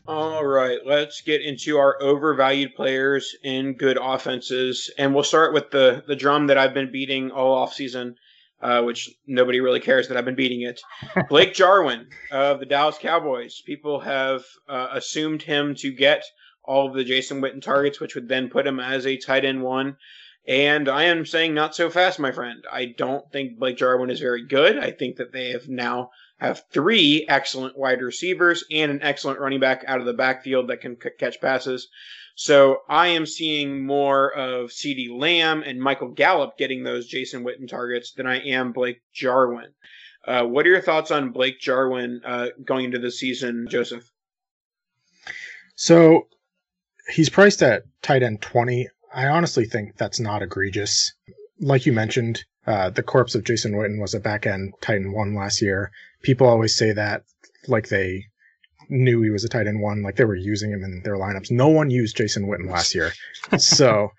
[0.08, 5.72] All right, let's get into our overvalued players in good offenses, and we'll start with
[5.72, 8.16] the the drum that I've been beating all offseason,
[8.62, 10.82] uh, which nobody really cares that I've been beating it.
[11.30, 13.62] Blake Jarwin of the Dallas Cowboys.
[13.66, 16.26] People have uh, assumed him to get
[16.72, 19.62] all of the Jason Witten targets, which would then put him as a tight end
[19.62, 19.98] one.
[20.48, 22.64] And I am saying not so fast, my friend.
[22.72, 24.80] I don't think Blake Jarwin is very good.
[24.80, 29.60] I think that they have now have three excellent wide receivers and an excellent running
[29.60, 31.90] back out of the backfield that can c- catch passes.
[32.36, 37.68] So I am seeing more of CeeDee Lamb and Michael Gallup getting those Jason Witten
[37.68, 39.74] targets than I am Blake Jarwin.
[40.26, 44.10] Uh, what are your thoughts on Blake Jarwin uh, going into the season, Joseph?
[45.76, 46.28] So
[47.12, 48.88] he's priced at tight end 20.
[49.14, 51.14] I honestly think that's not egregious.
[51.60, 55.14] Like you mentioned, uh, the corpse of Jason Witten was a back end tight end
[55.14, 55.92] one last year.
[56.22, 57.24] People always say that
[57.68, 58.26] like they
[58.90, 61.52] knew he was a tight end one, like they were using him in their lineups.
[61.52, 63.12] No one used Jason Witten last year.
[63.58, 64.12] so,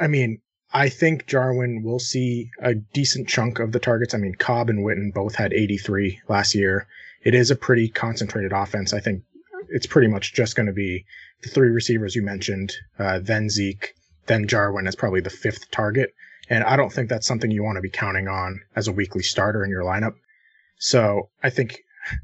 [0.00, 0.40] I mean,
[0.72, 4.14] I think Jarwin will see a decent chunk of the targets.
[4.14, 6.86] I mean, Cobb and Witten both had 83 last year.
[7.22, 8.92] It is a pretty concentrated offense.
[8.92, 9.22] I think
[9.68, 11.04] it's pretty much just going to be
[11.42, 13.94] the three receivers you mentioned, uh, then Zeke,
[14.26, 16.12] then Jarwin as probably the fifth target.
[16.50, 19.22] And I don't think that's something you want to be counting on as a weekly
[19.22, 20.14] starter in your lineup.
[20.78, 21.78] So I think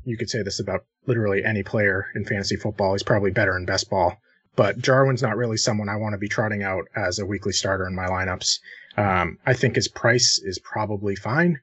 [0.05, 2.95] you could say this about literally any player in fantasy football.
[2.95, 4.17] He's probably better in best ball,
[4.57, 7.87] but Jarwin's not really someone I want to be trotting out as a weekly starter
[7.87, 8.59] in my lineups.
[8.97, 11.61] Um, I think his price is probably fine.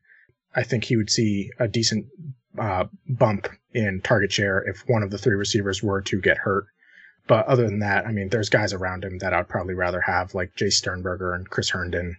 [0.53, 2.05] I think he would see a decent
[2.59, 6.65] uh, bump in target share if one of the three receivers were to get hurt.
[7.27, 10.33] But other than that, I mean, there's guys around him that I'd probably rather have,
[10.33, 12.17] like Jace Sternberger and Chris Herndon,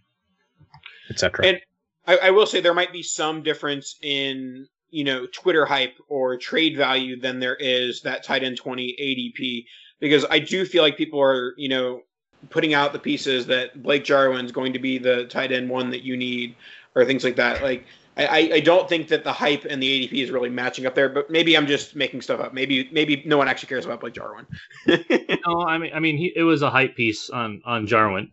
[1.10, 1.46] etc.
[1.46, 1.60] And
[2.06, 6.36] I, I will say there might be some difference in you know Twitter hype or
[6.36, 9.64] trade value than there is that tight end 20 ADP
[10.00, 12.02] because I do feel like people are you know
[12.50, 16.02] putting out the pieces that Blake Jarwin's going to be the tight end one that
[16.02, 16.56] you need
[16.94, 17.62] or things like that.
[17.62, 17.86] Like
[18.16, 21.08] I, I don't think that the hype and the ADP is really matching up there,
[21.08, 22.52] but maybe I'm just making stuff up.
[22.52, 24.46] Maybe maybe no one actually cares about Blake Jarwin.
[25.46, 28.30] No, I mean, I mean, he, it was a hype piece on on Jarwin.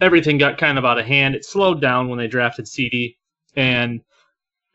[0.00, 1.34] Everything got kind of out of hand.
[1.34, 3.16] It slowed down when they drafted CeeDee,
[3.56, 4.00] and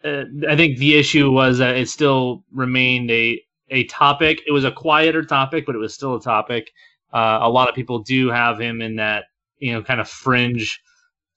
[0.04, 4.42] uh, I think the issue was that it still remained a a topic.
[4.48, 6.72] It was a quieter topic, but it was still a topic.
[7.14, 9.26] Uh, a lot of people do have him in that
[9.60, 10.82] you know kind of fringe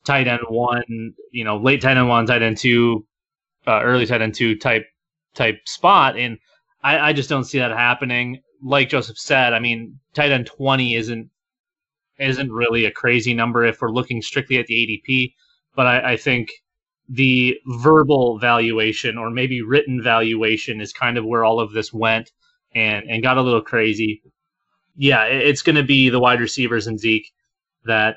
[0.04, 3.06] tight end one, you know, late tight end one, tight end two,
[3.66, 4.86] uh, early tight end two type
[5.34, 6.38] type spot, and
[6.82, 8.42] I, I just don't see that happening.
[8.62, 11.30] like Joseph said, I mean, tight end 20 isn't
[12.18, 15.32] isn't really a crazy number if we're looking strictly at the ADP,
[15.74, 16.50] but I, I think
[17.08, 22.30] the verbal valuation or maybe written valuation is kind of where all of this went
[22.74, 24.22] and and got a little crazy.
[24.96, 27.32] Yeah, it's going to be the wide receivers and Zeke
[27.84, 28.16] that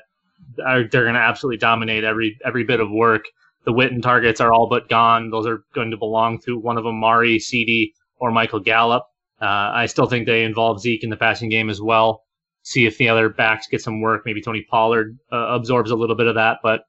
[0.64, 3.24] are they're going to absolutely dominate every every bit of work.
[3.64, 5.30] The Witten targets are all but gone.
[5.30, 9.04] Those are going to belong to one of them, Mari, CeeDee, or Michael Gallup.
[9.40, 12.22] Uh, I still think they involve Zeke in the passing game as well.
[12.62, 14.22] See if the other backs get some work.
[14.24, 16.80] Maybe Tony Pollard uh, absorbs a little bit of that, but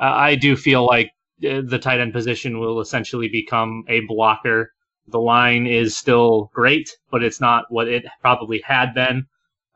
[0.00, 1.10] uh, I do feel like
[1.48, 4.72] uh, the tight end position will essentially become a blocker.
[5.08, 9.26] The line is still great, but it's not what it probably had been.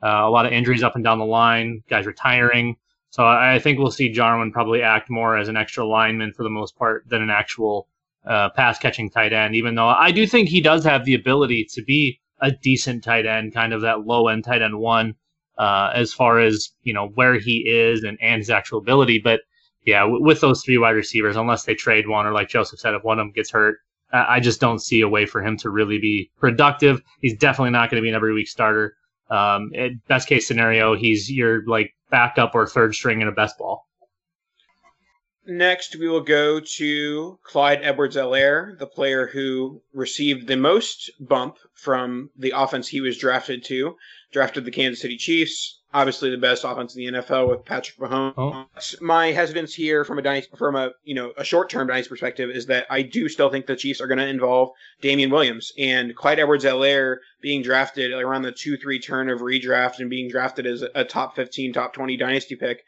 [0.03, 2.77] Uh, a lot of injuries up and down the line, guys retiring.
[3.11, 6.51] So I think we'll see Jarwin probably act more as an extra lineman for the
[6.51, 7.88] most part than an actual
[8.27, 11.66] uh, pass catching tight end, even though I do think he does have the ability
[11.73, 15.14] to be a decent tight end, kind of that low end tight end one,
[15.57, 19.18] uh, as far as, you know, where he is and, and his actual ability.
[19.18, 19.40] But
[19.87, 22.94] yeah, w- with those three wide receivers, unless they trade one or like Joseph said,
[22.94, 23.79] if one of them gets hurt,
[24.12, 27.03] I just don't see a way for him to really be productive.
[27.21, 28.97] He's definitely not going to be an every week starter.
[29.31, 29.71] Um,
[30.07, 33.87] best case scenario, he's your like backup or third string in a best ball.
[35.47, 41.57] Next, we will go to Clyde Edwards Helaire, the player who received the most bump
[41.73, 43.97] from the offense he was drafted to.
[44.31, 48.35] Drafted the Kansas City Chiefs, obviously the best offense in the NFL with Patrick Mahomes.
[48.37, 48.66] Oh.
[49.01, 52.51] My hesitance here from a dynasty, from a you know a short term dynasty perspective
[52.51, 54.70] is that I do still think the Chiefs are going to involve
[55.01, 60.01] Damien Williams and Clyde Edwards Helaire being drafted around the two three turn of redraft
[60.01, 62.85] and being drafted as a top fifteen, top twenty dynasty pick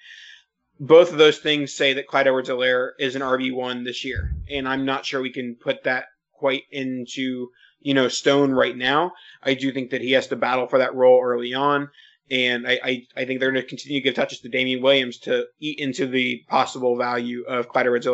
[0.80, 4.34] both of those things say that Clyde Edwards Helaire is an RB1 this year.
[4.50, 9.12] And I'm not sure we can put that quite into, you know, stone right now.
[9.42, 11.90] I do think that he has to battle for that role early on.
[12.30, 15.18] And I, I, I think they're going to continue to give touches to Damien Williams
[15.20, 18.06] to eat into the possible value of Clyde Edwards.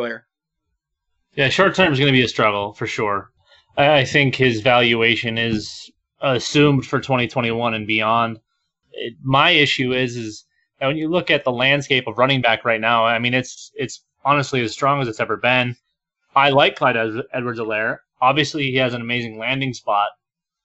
[1.35, 3.31] Yeah, short term is going to be a struggle for sure.
[3.77, 8.39] I, I think his valuation is assumed for 2021 and beyond.
[8.91, 10.45] It, my issue is, is
[10.79, 14.03] when you look at the landscape of running back right now, I mean, it's it's
[14.25, 15.75] honestly as strong as it's ever been.
[16.35, 16.97] I like Clyde
[17.33, 17.99] Edwards Helaire.
[18.21, 20.09] Obviously, he has an amazing landing spot,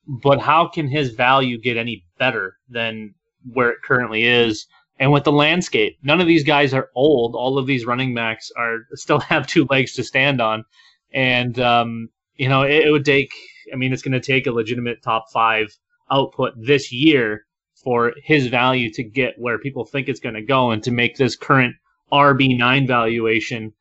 [0.07, 3.15] but how can his value get any better than
[3.53, 4.67] where it currently is?
[4.99, 7.35] And with the landscape, none of these guys are old.
[7.35, 10.65] All of these running backs are still have two legs to stand on,
[11.13, 13.33] and um, you know it, it would take.
[13.73, 15.69] I mean, it's going to take a legitimate top five
[16.11, 17.47] output this year
[17.83, 21.17] for his value to get where people think it's going to go and to make
[21.17, 21.75] this current
[22.13, 23.73] RB9 valuation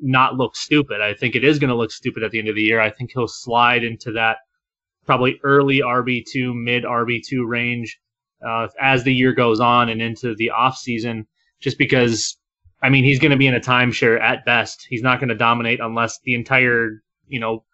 [0.00, 1.00] not look stupid.
[1.00, 2.80] I think it is going to look stupid at the end of the year.
[2.80, 4.38] I think he'll slide into that
[5.06, 7.98] probably early RB2, mid RB2 range
[8.46, 11.26] uh, as the year goes on and into the off season,
[11.60, 12.36] just because.
[12.82, 14.86] I mean, he's going to be in a timeshare at best.
[14.90, 17.64] He's not going to dominate unless the entire, you know,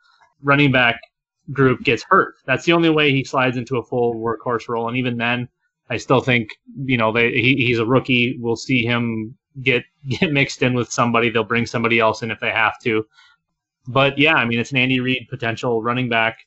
[0.41, 1.01] running back
[1.53, 2.35] group gets hurt.
[2.47, 4.89] That's the only way he slides into a full workhorse role.
[4.89, 5.49] And even then,
[5.89, 6.51] I still think
[6.85, 8.39] you know they, he, he's a rookie.
[8.41, 11.31] We'll see him get get mixed in with somebody.
[11.31, 13.05] They'll bring somebody else in if they have to.
[13.89, 16.39] But yeah, I mean it's an Andy Reid potential running back,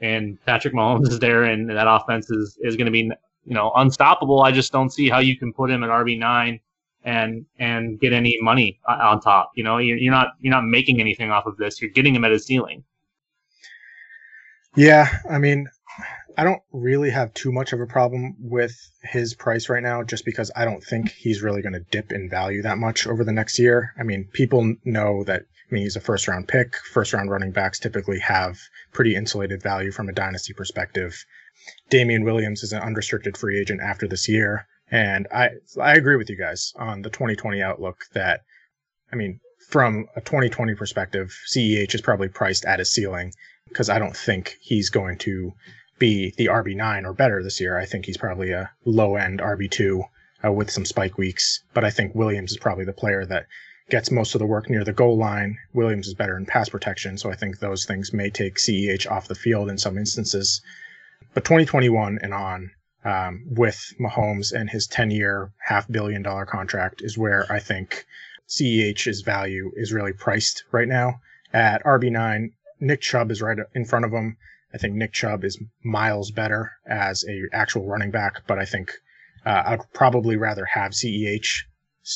[0.00, 3.10] and Patrick Mahomes is there, and that offense is is going to be
[3.44, 4.42] you know unstoppable.
[4.42, 6.60] I just don't see how you can put him at RB nine
[7.04, 9.52] and and get any money on top.
[9.54, 11.80] You know, you're not you're not making anything off of this.
[11.80, 12.84] You're getting him at his ceiling.
[14.76, 15.68] Yeah, I mean,
[16.36, 20.24] I don't really have too much of a problem with his price right now, just
[20.24, 23.32] because I don't think he's really going to dip in value that much over the
[23.32, 23.92] next year.
[23.98, 25.42] I mean, people know that.
[25.42, 26.76] I mean, he's a first round pick.
[26.92, 28.58] First round running backs typically have
[28.92, 31.24] pretty insulated value from a dynasty perspective.
[31.90, 36.30] Damien Williams is an unrestricted free agent after this year, and I I agree with
[36.30, 38.04] you guys on the 2020 outlook.
[38.14, 38.40] That
[39.12, 43.32] I mean, from a 2020 perspective, CEH is probably priced at a ceiling
[43.68, 45.52] because I don't think he's going to
[45.98, 47.78] be the RB9 or better this year.
[47.78, 50.02] I think he's probably a low end RB2
[50.44, 51.62] uh, with some spike weeks.
[51.74, 53.46] But I think Williams is probably the player that
[53.90, 55.58] gets most of the work near the goal line.
[55.72, 57.18] Williams is better in pass protection.
[57.18, 60.62] So I think those things may take CEH off the field in some instances.
[61.32, 62.70] But 2021 and on,
[63.04, 68.04] um, with Mahomes and his 10 year, half billion dollar contract is where I think
[68.48, 71.20] CEH's value is really priced right now.
[71.52, 74.36] At RB9, Nick Chubb is right in front of him.
[74.74, 78.92] I think Nick Chubb is miles better as a actual running back, but I think
[79.46, 81.62] uh, I'd probably rather have CEH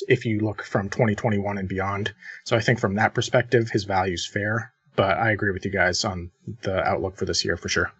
[0.08, 2.12] if you look from 2021 and beyond.
[2.44, 4.72] So I think from that perspective, his value is fair.
[4.96, 6.30] But I agree with you guys on
[6.62, 7.92] the outlook for this year for sure.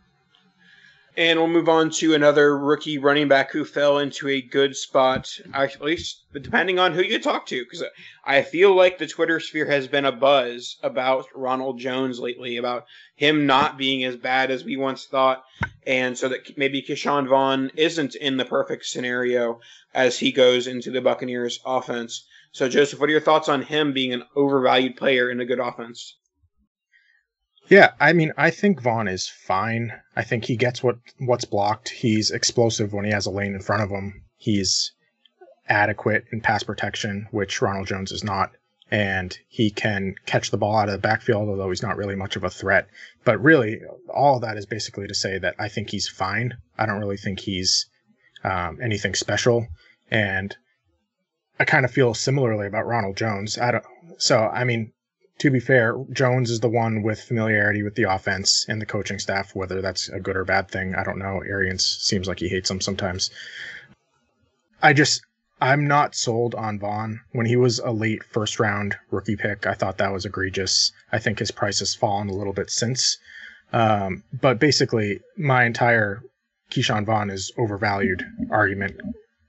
[1.16, 5.30] And we'll move on to another rookie running back who fell into a good spot,
[5.52, 7.84] at least depending on who you talk to, because
[8.24, 12.86] I feel like the Twitter sphere has been a buzz about Ronald Jones lately, about
[13.14, 15.44] him not being as bad as we once thought,
[15.86, 19.60] and so that maybe Ke'Shawn Vaughn isn't in the perfect scenario
[19.94, 22.26] as he goes into the Buccaneers offense.
[22.50, 25.60] So, Joseph, what are your thoughts on him being an overvalued player in a good
[25.60, 26.16] offense?
[27.68, 29.92] Yeah, I mean, I think Vaughn is fine.
[30.14, 31.88] I think he gets what what's blocked.
[31.88, 34.22] He's explosive when he has a lane in front of him.
[34.36, 34.92] He's
[35.68, 38.52] adequate in pass protection, which Ronald Jones is not.
[38.90, 42.36] And he can catch the ball out of the backfield, although he's not really much
[42.36, 42.86] of a threat.
[43.24, 43.80] But really,
[44.12, 46.58] all of that is basically to say that I think he's fine.
[46.78, 47.86] I don't really think he's
[48.44, 49.66] um, anything special.
[50.10, 50.54] And
[51.58, 53.58] I kind of feel similarly about Ronald Jones.
[53.58, 53.84] I don't.
[54.18, 54.92] So I mean,
[55.38, 59.18] to be fair, Jones is the one with familiarity with the offense and the coaching
[59.18, 59.54] staff.
[59.54, 61.42] Whether that's a good or bad thing, I don't know.
[61.46, 63.30] Arians seems like he hates them sometimes.
[64.82, 65.22] I just,
[65.60, 67.20] I'm not sold on Vaughn.
[67.32, 70.92] When he was a late first round rookie pick, I thought that was egregious.
[71.10, 73.18] I think his price has fallen a little bit since.
[73.72, 76.22] Um, but basically, my entire
[76.70, 79.00] Ke'Shawn Vaughn is overvalued argument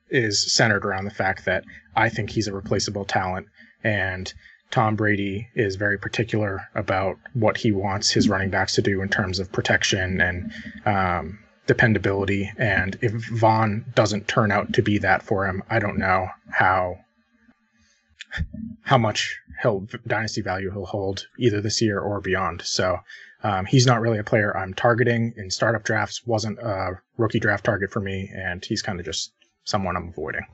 [0.10, 1.64] is centered around the fact that
[1.96, 3.48] I think he's a replaceable talent
[3.84, 4.34] and
[4.76, 9.08] Tom Brady is very particular about what he wants his running backs to do in
[9.08, 10.52] terms of protection and
[10.86, 12.52] um, dependability.
[12.58, 16.98] And if Vaughn doesn't turn out to be that for him, I don't know how
[18.82, 22.62] how much he'll dynasty value he'll hold either this year or beyond.
[22.64, 23.00] So
[23.44, 26.28] um, he's not really a player I'm targeting in startup drafts.
[26.28, 29.32] wasn't a rookie draft target for me, and he's kind of just
[29.64, 30.46] someone I'm avoiding.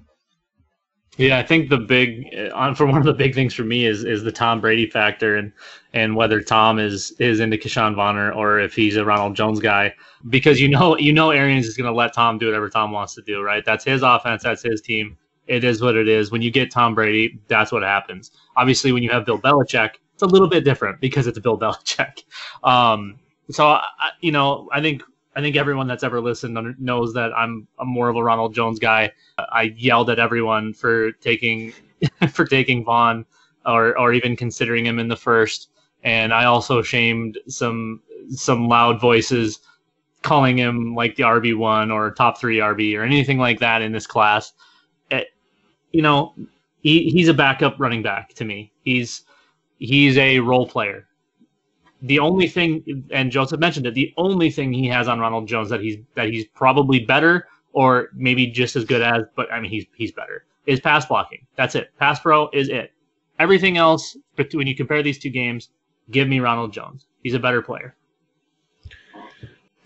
[1.18, 4.06] Yeah, I think the big on for one of the big things for me is
[4.06, 5.52] is the Tom Brady factor and
[5.94, 9.94] and whether Tom is is into Ke'Shawn Vonner or if he's a Ronald Jones guy
[10.30, 13.14] because you know you know Arians is going to let Tom do whatever Tom wants
[13.16, 13.64] to do, right?
[13.66, 15.18] That's his offense, that's his team.
[15.48, 16.32] It is what it is.
[16.32, 18.32] When you get Tom Brady, that's what happens.
[18.56, 21.60] Obviously, when you have Bill Belichick, it's a little bit different because it's a Bill
[21.60, 22.24] Belichick.
[22.64, 23.20] Um,
[23.50, 23.84] so I,
[24.22, 25.04] you know, I think
[25.36, 28.80] I think everyone that's ever listened knows that I'm, I'm more of a Ronald Jones
[28.80, 29.12] guy.
[29.38, 31.74] I yelled at everyone for taking
[32.32, 33.26] for taking Vaughn
[33.66, 35.70] or or even considering him in the first,
[36.04, 39.60] and I also shamed some some loud voices
[40.22, 43.92] calling him like the RB one or top three RB or anything like that in
[43.92, 44.54] this class.
[45.10, 45.24] It, eh,
[45.92, 46.34] you know,
[46.82, 48.72] he, he's a backup running back to me.
[48.84, 49.24] He's
[49.80, 51.08] he's a role player
[52.02, 55.70] the only thing, and Joseph mentioned it, the only thing he has on Ronald Jones
[55.70, 59.72] that he's that he's probably better or maybe just as good as, but I mean
[59.72, 61.46] he's he's better is pass blocking.
[61.56, 61.92] That's it.
[61.98, 62.94] Pass pro is it.
[63.40, 64.16] Everything else,
[64.54, 65.70] when you compare these two games,
[66.12, 67.08] give me Ronald Jones.
[67.24, 67.96] He's a better player.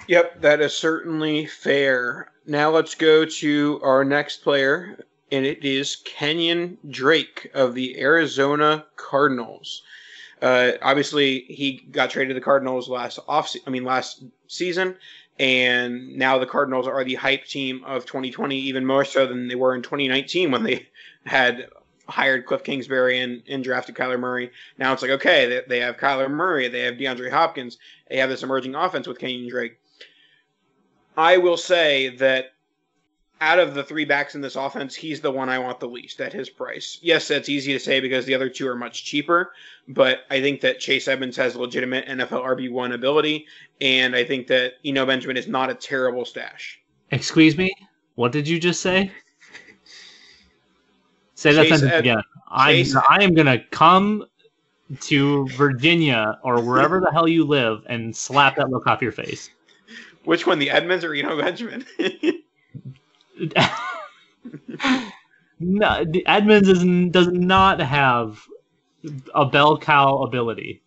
[0.08, 2.32] Yep, that is certainly fair.
[2.45, 4.99] Now let's go to our next player,
[5.32, 9.84] and it is Kenyan Drake of the Arizona Cardinals.
[10.41, 13.56] Uh, obviously, he got traded to the Cardinals last off.
[13.65, 14.95] I mean, last season,
[15.39, 19.56] and now the Cardinals are the hype team of 2020, even more so than they
[19.56, 20.88] were in 2019 when they
[21.26, 21.69] had
[22.08, 24.52] hired Cliff Kingsbury and, and drafted Kyler Murray.
[24.78, 27.78] Now it's like, okay, they, they have Kyler Murray, they have DeAndre Hopkins,
[28.10, 29.80] they have this emerging offense with Kenyan Drake.
[31.17, 32.54] I will say that
[33.41, 36.21] out of the three backs in this offense, he's the one I want the least
[36.21, 37.00] at his price.
[37.02, 39.54] Yes, that's easy to say because the other two are much cheaper,
[39.88, 43.45] but I think that Chase Edmonds has legitimate NFL RB1 ability,
[43.82, 46.82] and I think that Eno Benjamin is not a terrible stash.
[47.12, 47.74] Excuse me?
[48.15, 49.12] What did you just say?
[51.36, 52.21] Say that sentence Ed- again.
[52.48, 54.26] I'm, I am going to come
[55.02, 59.50] to Virginia or wherever the hell you live and slap that look off your face.
[60.24, 61.86] Which one, the Edmonds or Eno Benjamin?
[65.60, 68.41] no, Edmonds is, does not have
[69.34, 70.82] a bell cow ability.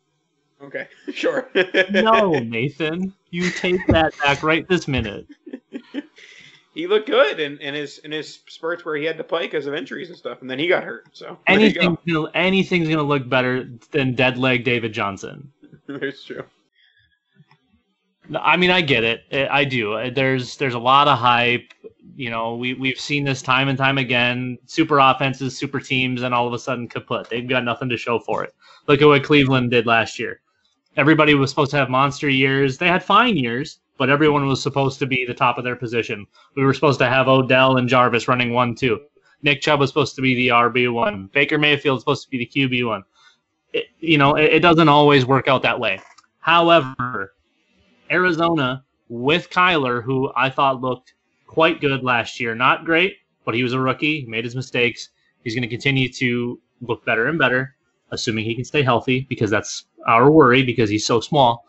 [0.63, 1.49] Okay, sure.
[1.91, 5.27] no, Nathan, you take that back right this minute.
[6.75, 9.67] He looked good in, in his in his spurts where he had to play because
[9.67, 11.09] of injuries and stuff, and then he got hurt.
[11.13, 12.27] So anything go.
[12.27, 15.53] anything's gonna look better than dead leg David Johnson.
[15.87, 16.45] That's true.
[18.37, 19.25] I mean, I get it.
[19.33, 19.95] Uh, I do.
[19.95, 21.73] Uh, there's there's a lot of hype.
[22.17, 24.59] You know, we we've seen this time and time again.
[24.67, 27.29] Super offenses, super teams, and all of a sudden kaput.
[27.31, 28.55] They've got nothing to show for it.
[28.87, 30.41] Look at what Cleveland did last year.
[30.97, 32.77] Everybody was supposed to have monster years.
[32.77, 36.27] They had fine years, but everyone was supposed to be the top of their position.
[36.57, 39.01] We were supposed to have Odell and Jarvis running one two.
[39.43, 41.31] Nick Chubb was supposed to be the RB one.
[41.33, 43.05] Baker Mayfield was supposed to be the QB one.
[44.01, 46.01] you know, it, it doesn't always work out that way.
[46.41, 47.35] However,
[48.11, 51.15] Arizona with Kyler, who I thought looked
[51.47, 52.55] quite good last year.
[52.55, 55.11] Not great, but he was a rookie, made his mistakes.
[55.45, 57.75] He's going to continue to look better and better,
[58.11, 61.65] assuming he can stay healthy, because that's our worry because he's so small.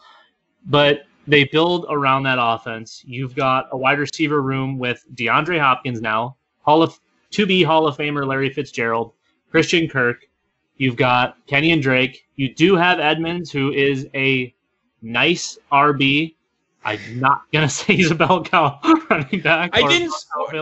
[0.66, 3.04] But they build around that offense.
[3.06, 7.00] You've got a wide receiver room with DeAndre Hopkins now, Hall of
[7.32, 9.14] to be Hall of Famer Larry Fitzgerald,
[9.52, 10.26] Christian Kirk.
[10.78, 12.26] You've got Kenyan Drake.
[12.36, 14.54] You do have Edmonds, who is a
[15.02, 16.36] nice RB.
[16.86, 18.80] I'm not gonna say he's a bell cow
[19.10, 19.72] running back.
[19.74, 20.14] I didn't.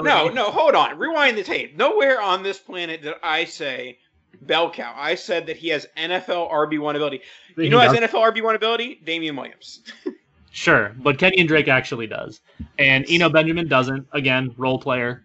[0.04, 0.98] No, no, hold on.
[0.98, 1.78] Rewind the tape.
[1.78, 4.00] Nowhere on this planet did I say
[4.42, 4.94] bell cow.
[4.96, 7.22] I said that he has NFL RB one ability.
[7.56, 8.00] You He know, who does.
[8.00, 9.02] has NFL RB one ability.
[9.06, 9.82] Damien Williams.
[10.50, 12.42] Sure, but Kenyan Drake actually does,
[12.80, 14.08] and Eno Benjamin doesn't.
[14.14, 15.24] Again, role player.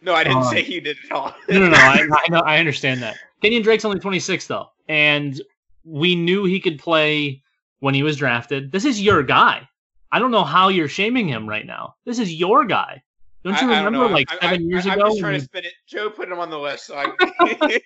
[0.00, 1.34] No, I didn't Uh, say you did at all.
[1.50, 1.76] No, no, no.
[1.76, 2.38] I, I know.
[2.40, 3.18] I understand that.
[3.42, 5.38] Kenyan Drake's only 26 though, and
[5.84, 7.42] we knew he could play
[7.84, 8.72] when he was drafted.
[8.72, 9.68] This is your guy.
[10.10, 11.96] I don't know how you're shaming him right now.
[12.06, 13.02] This is your guy.
[13.42, 15.02] Don't you I- I don't remember like seven I- years ago?
[15.02, 15.74] I'm just trying to spin it.
[15.86, 16.86] Joe put him on the list.
[16.86, 17.80] So I...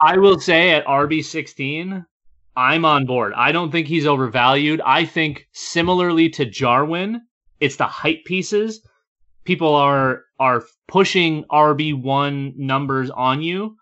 [0.00, 2.06] I will say at RB16,
[2.56, 3.32] I'm on board.
[3.34, 4.80] I don't think he's overvalued.
[4.86, 7.20] I think similarly to Jarwin,
[7.58, 8.80] it's the hype pieces.
[9.42, 13.76] People are are pushing RB1 numbers on you.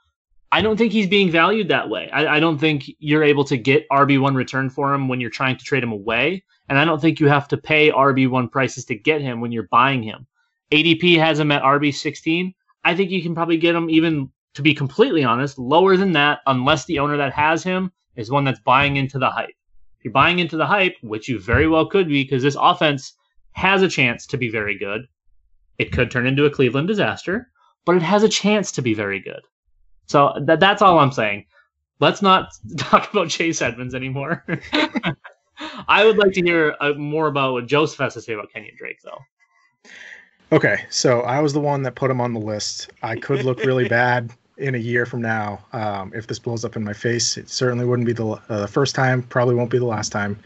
[0.54, 2.10] I don't think he's being valued that way.
[2.10, 5.56] I, I don't think you're able to get RB1 return for him when you're trying
[5.56, 6.44] to trade him away.
[6.68, 9.68] And I don't think you have to pay RB1 prices to get him when you're
[9.70, 10.26] buying him.
[10.70, 12.52] ADP has him at RB16.
[12.84, 16.40] I think you can probably get him even, to be completely honest, lower than that,
[16.46, 19.56] unless the owner that has him is one that's buying into the hype.
[19.98, 23.14] If you're buying into the hype, which you very well could be, because this offense
[23.52, 25.06] has a chance to be very good.
[25.78, 27.50] It could turn into a Cleveland disaster,
[27.86, 29.40] but it has a chance to be very good.
[30.06, 31.46] So that, that's all I'm saying.
[32.00, 34.44] Let's not talk about Chase Edmonds anymore.
[35.88, 38.76] I would like to hear uh, more about what Joseph has to say about Kenyan
[38.76, 39.18] Drake, though.
[40.50, 42.90] Okay, so I was the one that put him on the list.
[43.02, 46.76] I could look really bad in a year from now um, if this blows up
[46.76, 47.36] in my face.
[47.36, 49.22] It certainly wouldn't be the uh, the first time.
[49.22, 50.38] Probably won't be the last time.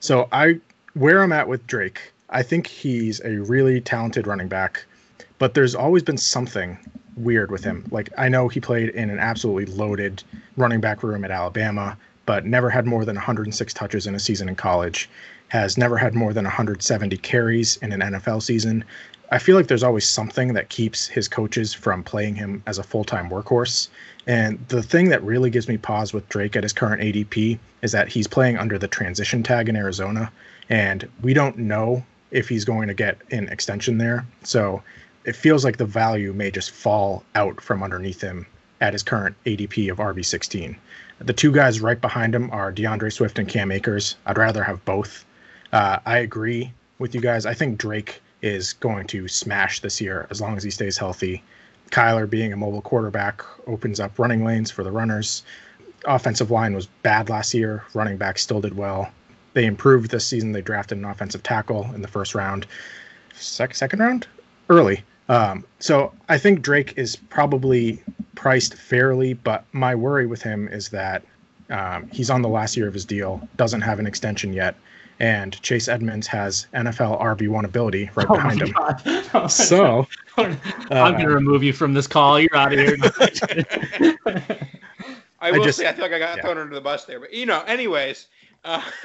[0.00, 0.60] So I,
[0.94, 4.84] where I'm at with Drake, I think he's a really talented running back,
[5.38, 6.76] but there's always been something
[7.16, 7.84] weird with him.
[7.90, 10.22] Like I know he played in an absolutely loaded
[10.56, 11.96] running back room at Alabama,
[12.26, 15.08] but never had more than 106 touches in a season in college.
[15.48, 18.84] Has never had more than 170 carries in an NFL season.
[19.30, 22.82] I feel like there's always something that keeps his coaches from playing him as a
[22.82, 23.88] full time workhorse.
[24.26, 27.92] And the thing that really gives me pause with Drake at his current ADP is
[27.92, 30.30] that he's playing under the transition tag in Arizona,
[30.68, 34.26] and we don't know if he's going to get an extension there.
[34.42, 34.82] So
[35.24, 38.46] it feels like the value may just fall out from underneath him
[38.80, 40.76] at his current ADP of RB16.
[41.20, 44.16] The two guys right behind him are D'Andre Swift and Cam Akers.
[44.26, 45.24] I'd rather have both.
[45.72, 47.46] Uh, I agree with you guys.
[47.46, 51.42] I think Drake is going to smash this year as long as he stays healthy.
[51.90, 55.44] Kyler being a mobile quarterback opens up running lanes for the runners.
[56.06, 57.84] Offensive line was bad last year.
[57.94, 59.12] Running back still did well.
[59.54, 60.50] They improved this season.
[60.50, 62.66] They drafted an offensive tackle in the first round,
[63.34, 64.26] sec- second round,
[64.68, 65.04] early.
[65.28, 68.02] Um, so I think Drake is probably
[68.34, 71.22] priced fairly, but my worry with him is that
[71.70, 74.74] um, he's on the last year of his deal, doesn't have an extension yet,
[75.20, 78.74] and Chase Edmonds has NFL RB1 ability right Oh behind him.
[79.34, 80.06] Oh, So
[80.36, 82.40] I'm going to remove you from this call.
[82.40, 82.96] You're out of here.
[85.40, 86.42] I I will just- say I feel like I got yeah.
[86.42, 88.26] thrown under the bus there, but you know, anyways,
[88.64, 88.82] uh,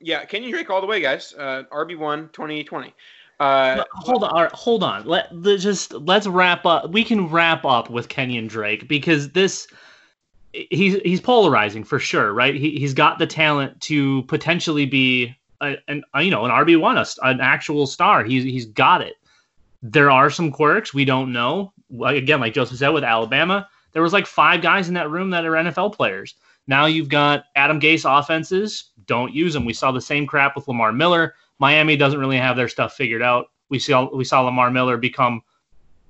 [0.00, 1.34] yeah, Kenyan Drake all the way, guys.
[1.36, 2.94] Uh, RB one 2020.
[3.38, 5.04] Uh, hold on, right, hold on.
[5.04, 6.90] Let just let's wrap up.
[6.92, 9.66] We can wrap up with Kenyan Drake because this
[10.52, 12.54] he's he's polarizing for sure, right?
[12.54, 16.96] He he's got the talent to potentially be a, an you know an RB one,
[16.96, 18.24] an actual star.
[18.24, 19.16] He's he's got it.
[19.82, 21.72] There are some quirks we don't know.
[22.04, 25.44] Again, like Joseph said with Alabama, there was like five guys in that room that
[25.44, 26.34] are NFL players.
[26.66, 28.90] Now you've got Adam Gase offenses.
[29.06, 29.64] Don't use them.
[29.64, 31.34] We saw the same crap with Lamar Miller.
[31.58, 33.46] Miami doesn't really have their stuff figured out.
[33.68, 35.42] We saw we saw Lamar Miller become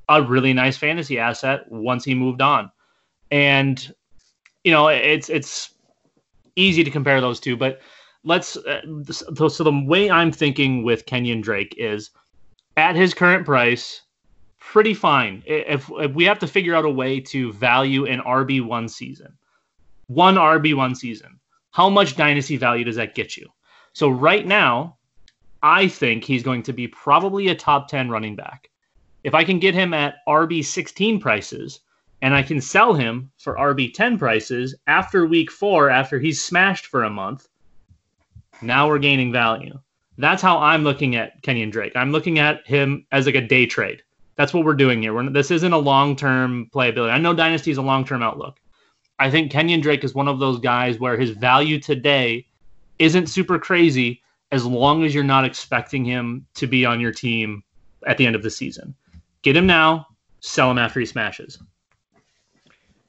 [0.08, 2.70] a really nice fantasy asset once he moved on,
[3.30, 3.94] and
[4.64, 5.74] you know it's it's
[6.56, 7.56] easy to compare those two.
[7.56, 7.80] But
[8.24, 12.10] let's uh, so, the way I'm thinking with Kenyan Drake is
[12.76, 14.02] at his current price,
[14.58, 15.42] pretty fine.
[15.46, 19.32] If, if we have to figure out a way to value an RB one season,
[20.08, 21.38] one RB one season,
[21.70, 23.48] how much dynasty value does that get you?
[23.92, 24.95] So right now,
[25.68, 28.70] I think he's going to be probably a top 10 running back.
[29.24, 31.80] If I can get him at RB 16 prices
[32.22, 36.86] and I can sell him for RB 10 prices after week four, after he's smashed
[36.86, 37.48] for a month,
[38.62, 39.76] Now we're gaining value.
[40.18, 41.96] That's how I'm looking at Kenyan Drake.
[41.96, 44.04] I'm looking at him as like a day trade.
[44.36, 45.14] That's what we're doing here.
[45.14, 47.10] We're, this isn't a long term playability.
[47.10, 48.60] I know Dynasty is a long term outlook.
[49.18, 52.46] I think Kenyan Drake is one of those guys where his value today
[53.00, 54.22] isn't super crazy
[54.52, 57.62] as long as you're not expecting him to be on your team
[58.06, 58.94] at the end of the season.
[59.42, 60.06] Get him now,
[60.40, 61.58] sell him after he smashes.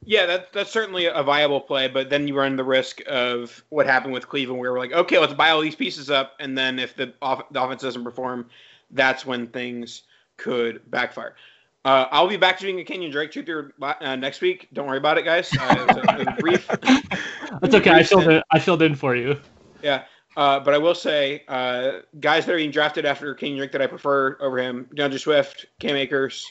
[0.03, 3.85] Yeah, that, that's certainly a viable play, but then you run the risk of what
[3.85, 6.79] happened with Cleveland, where we're like, okay, let's buy all these pieces up, and then
[6.79, 8.49] if the, off, the offense doesn't perform,
[8.91, 10.03] that's when things
[10.37, 11.35] could backfire.
[11.83, 14.67] Uh, I'll be back to being a Kenyan Drake truther uh, next week.
[14.73, 15.49] Don't worry about it, guys.
[15.57, 16.67] Uh, it, was a, it a brief.
[17.61, 17.91] That's okay.
[17.91, 18.41] I filled in.
[18.51, 19.39] I filled in for you.
[19.81, 20.03] Yeah,
[20.37, 23.81] uh, but I will say, uh, guys that are being drafted after Kenyan Drake that
[23.81, 26.45] I prefer over him: D'Andre Swift, Cam Akers,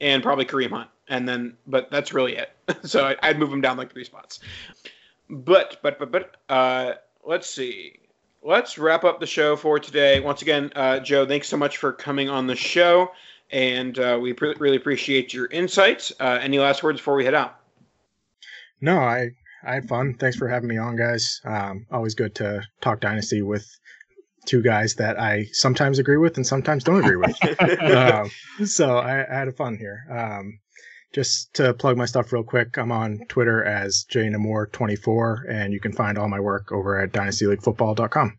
[0.00, 0.90] and probably Kareem Hunt.
[1.06, 2.50] And then, but that's really it.
[2.82, 4.40] so I, I'd move him down like three spots.
[5.30, 8.00] But but but but uh, let's see.
[8.42, 10.18] Let's wrap up the show for today.
[10.18, 13.12] Once again, uh, Joe, thanks so much for coming on the show,
[13.52, 16.12] and uh, we pre- really appreciate your insights.
[16.18, 17.60] Uh, any last words before we head out?
[18.80, 19.30] No, I
[19.68, 20.14] I had fun.
[20.14, 21.42] Thanks for having me on, guys.
[21.44, 23.68] Um, always good to talk dynasty with
[24.46, 27.36] two guys that I sometimes agree with and sometimes don't agree with.
[27.82, 28.30] um,
[28.66, 30.06] so I, I, had a fun here.
[30.10, 30.58] Um,
[31.12, 35.92] just to plug my stuff real quick, I'm on Twitter as jnammour24, and you can
[35.92, 38.38] find all my work over at dynastyleaguefootball.com.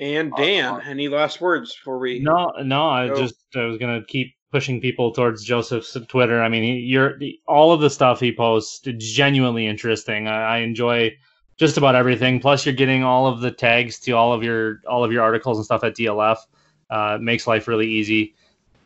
[0.00, 2.20] And Dan, any last words before we?
[2.20, 2.88] No, no.
[2.88, 6.42] I just I was gonna keep pushing people towards Joseph's Twitter.
[6.42, 10.26] I mean, you're all of the stuff he posts is genuinely interesting.
[10.26, 11.16] I, I, enjoy
[11.56, 12.40] just about everything.
[12.40, 15.58] Plus, you're getting all of the tags to all of your all of your articles
[15.58, 16.38] and stuff at DLF.
[16.90, 18.34] Uh, makes life really easy.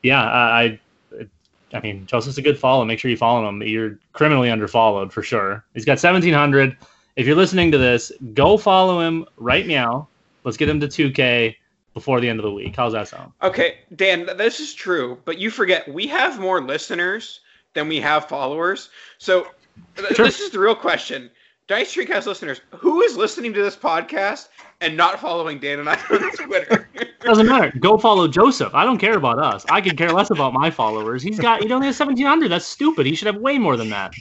[0.03, 0.81] Yeah, I,
[1.21, 1.29] I,
[1.73, 2.85] I mean, Joseph's a good follow.
[2.85, 3.63] Make sure you follow him.
[3.63, 5.65] You're criminally underfollowed for sure.
[5.75, 6.77] He's got 1,700.
[7.15, 10.09] If you're listening to this, go follow him right now.
[10.43, 11.55] Let's get him to 2K
[11.95, 12.77] before the end of the week.
[12.77, 13.33] How's that sound?
[13.43, 17.41] Okay, Dan, this is true, but you forget we have more listeners
[17.75, 18.91] than we have followers.
[19.19, 19.49] So
[19.97, 21.31] th- this is the real question.
[21.69, 24.49] Dice Treecast listeners, who is listening to this podcast
[24.81, 26.89] and not following Dan and I on Twitter?
[27.21, 27.73] Doesn't matter.
[27.79, 28.75] Go follow Joseph.
[28.75, 29.65] I don't care about us.
[29.71, 31.23] I can care less about my followers.
[31.23, 32.49] He's got he only has seventeen hundred.
[32.49, 33.07] That's stupid.
[33.07, 34.13] He should have way more than that.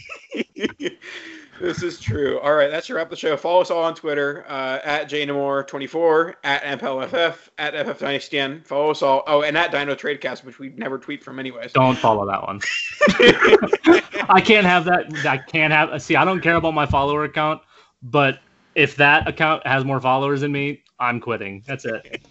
[1.62, 2.40] This is true.
[2.40, 3.38] All right, that's your wrap of the show.
[3.38, 8.66] Follow us all on Twitter uh, at jnammour24, at NPowellFF, at FFDynastyDan.
[8.66, 9.22] Follow us all.
[9.28, 11.74] Oh, and at Dino Tradecast, which we never tweet from anyways.
[11.74, 12.62] Don't follow that one.
[14.30, 15.06] I can't have that.
[15.26, 16.02] I can't have.
[16.02, 17.62] See, I don't care about my follower account,
[18.02, 18.40] but
[18.74, 21.64] if that account has more followers than me, I'm quitting.
[21.68, 22.26] That's it.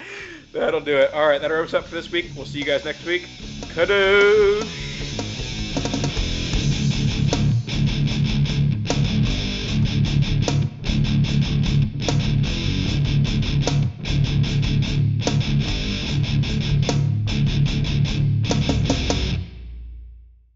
[0.52, 1.12] That'll do it.
[1.12, 2.30] All right, that wraps up for this week.
[2.34, 3.26] We'll see you guys next week.
[3.74, 4.89] Kadoosh.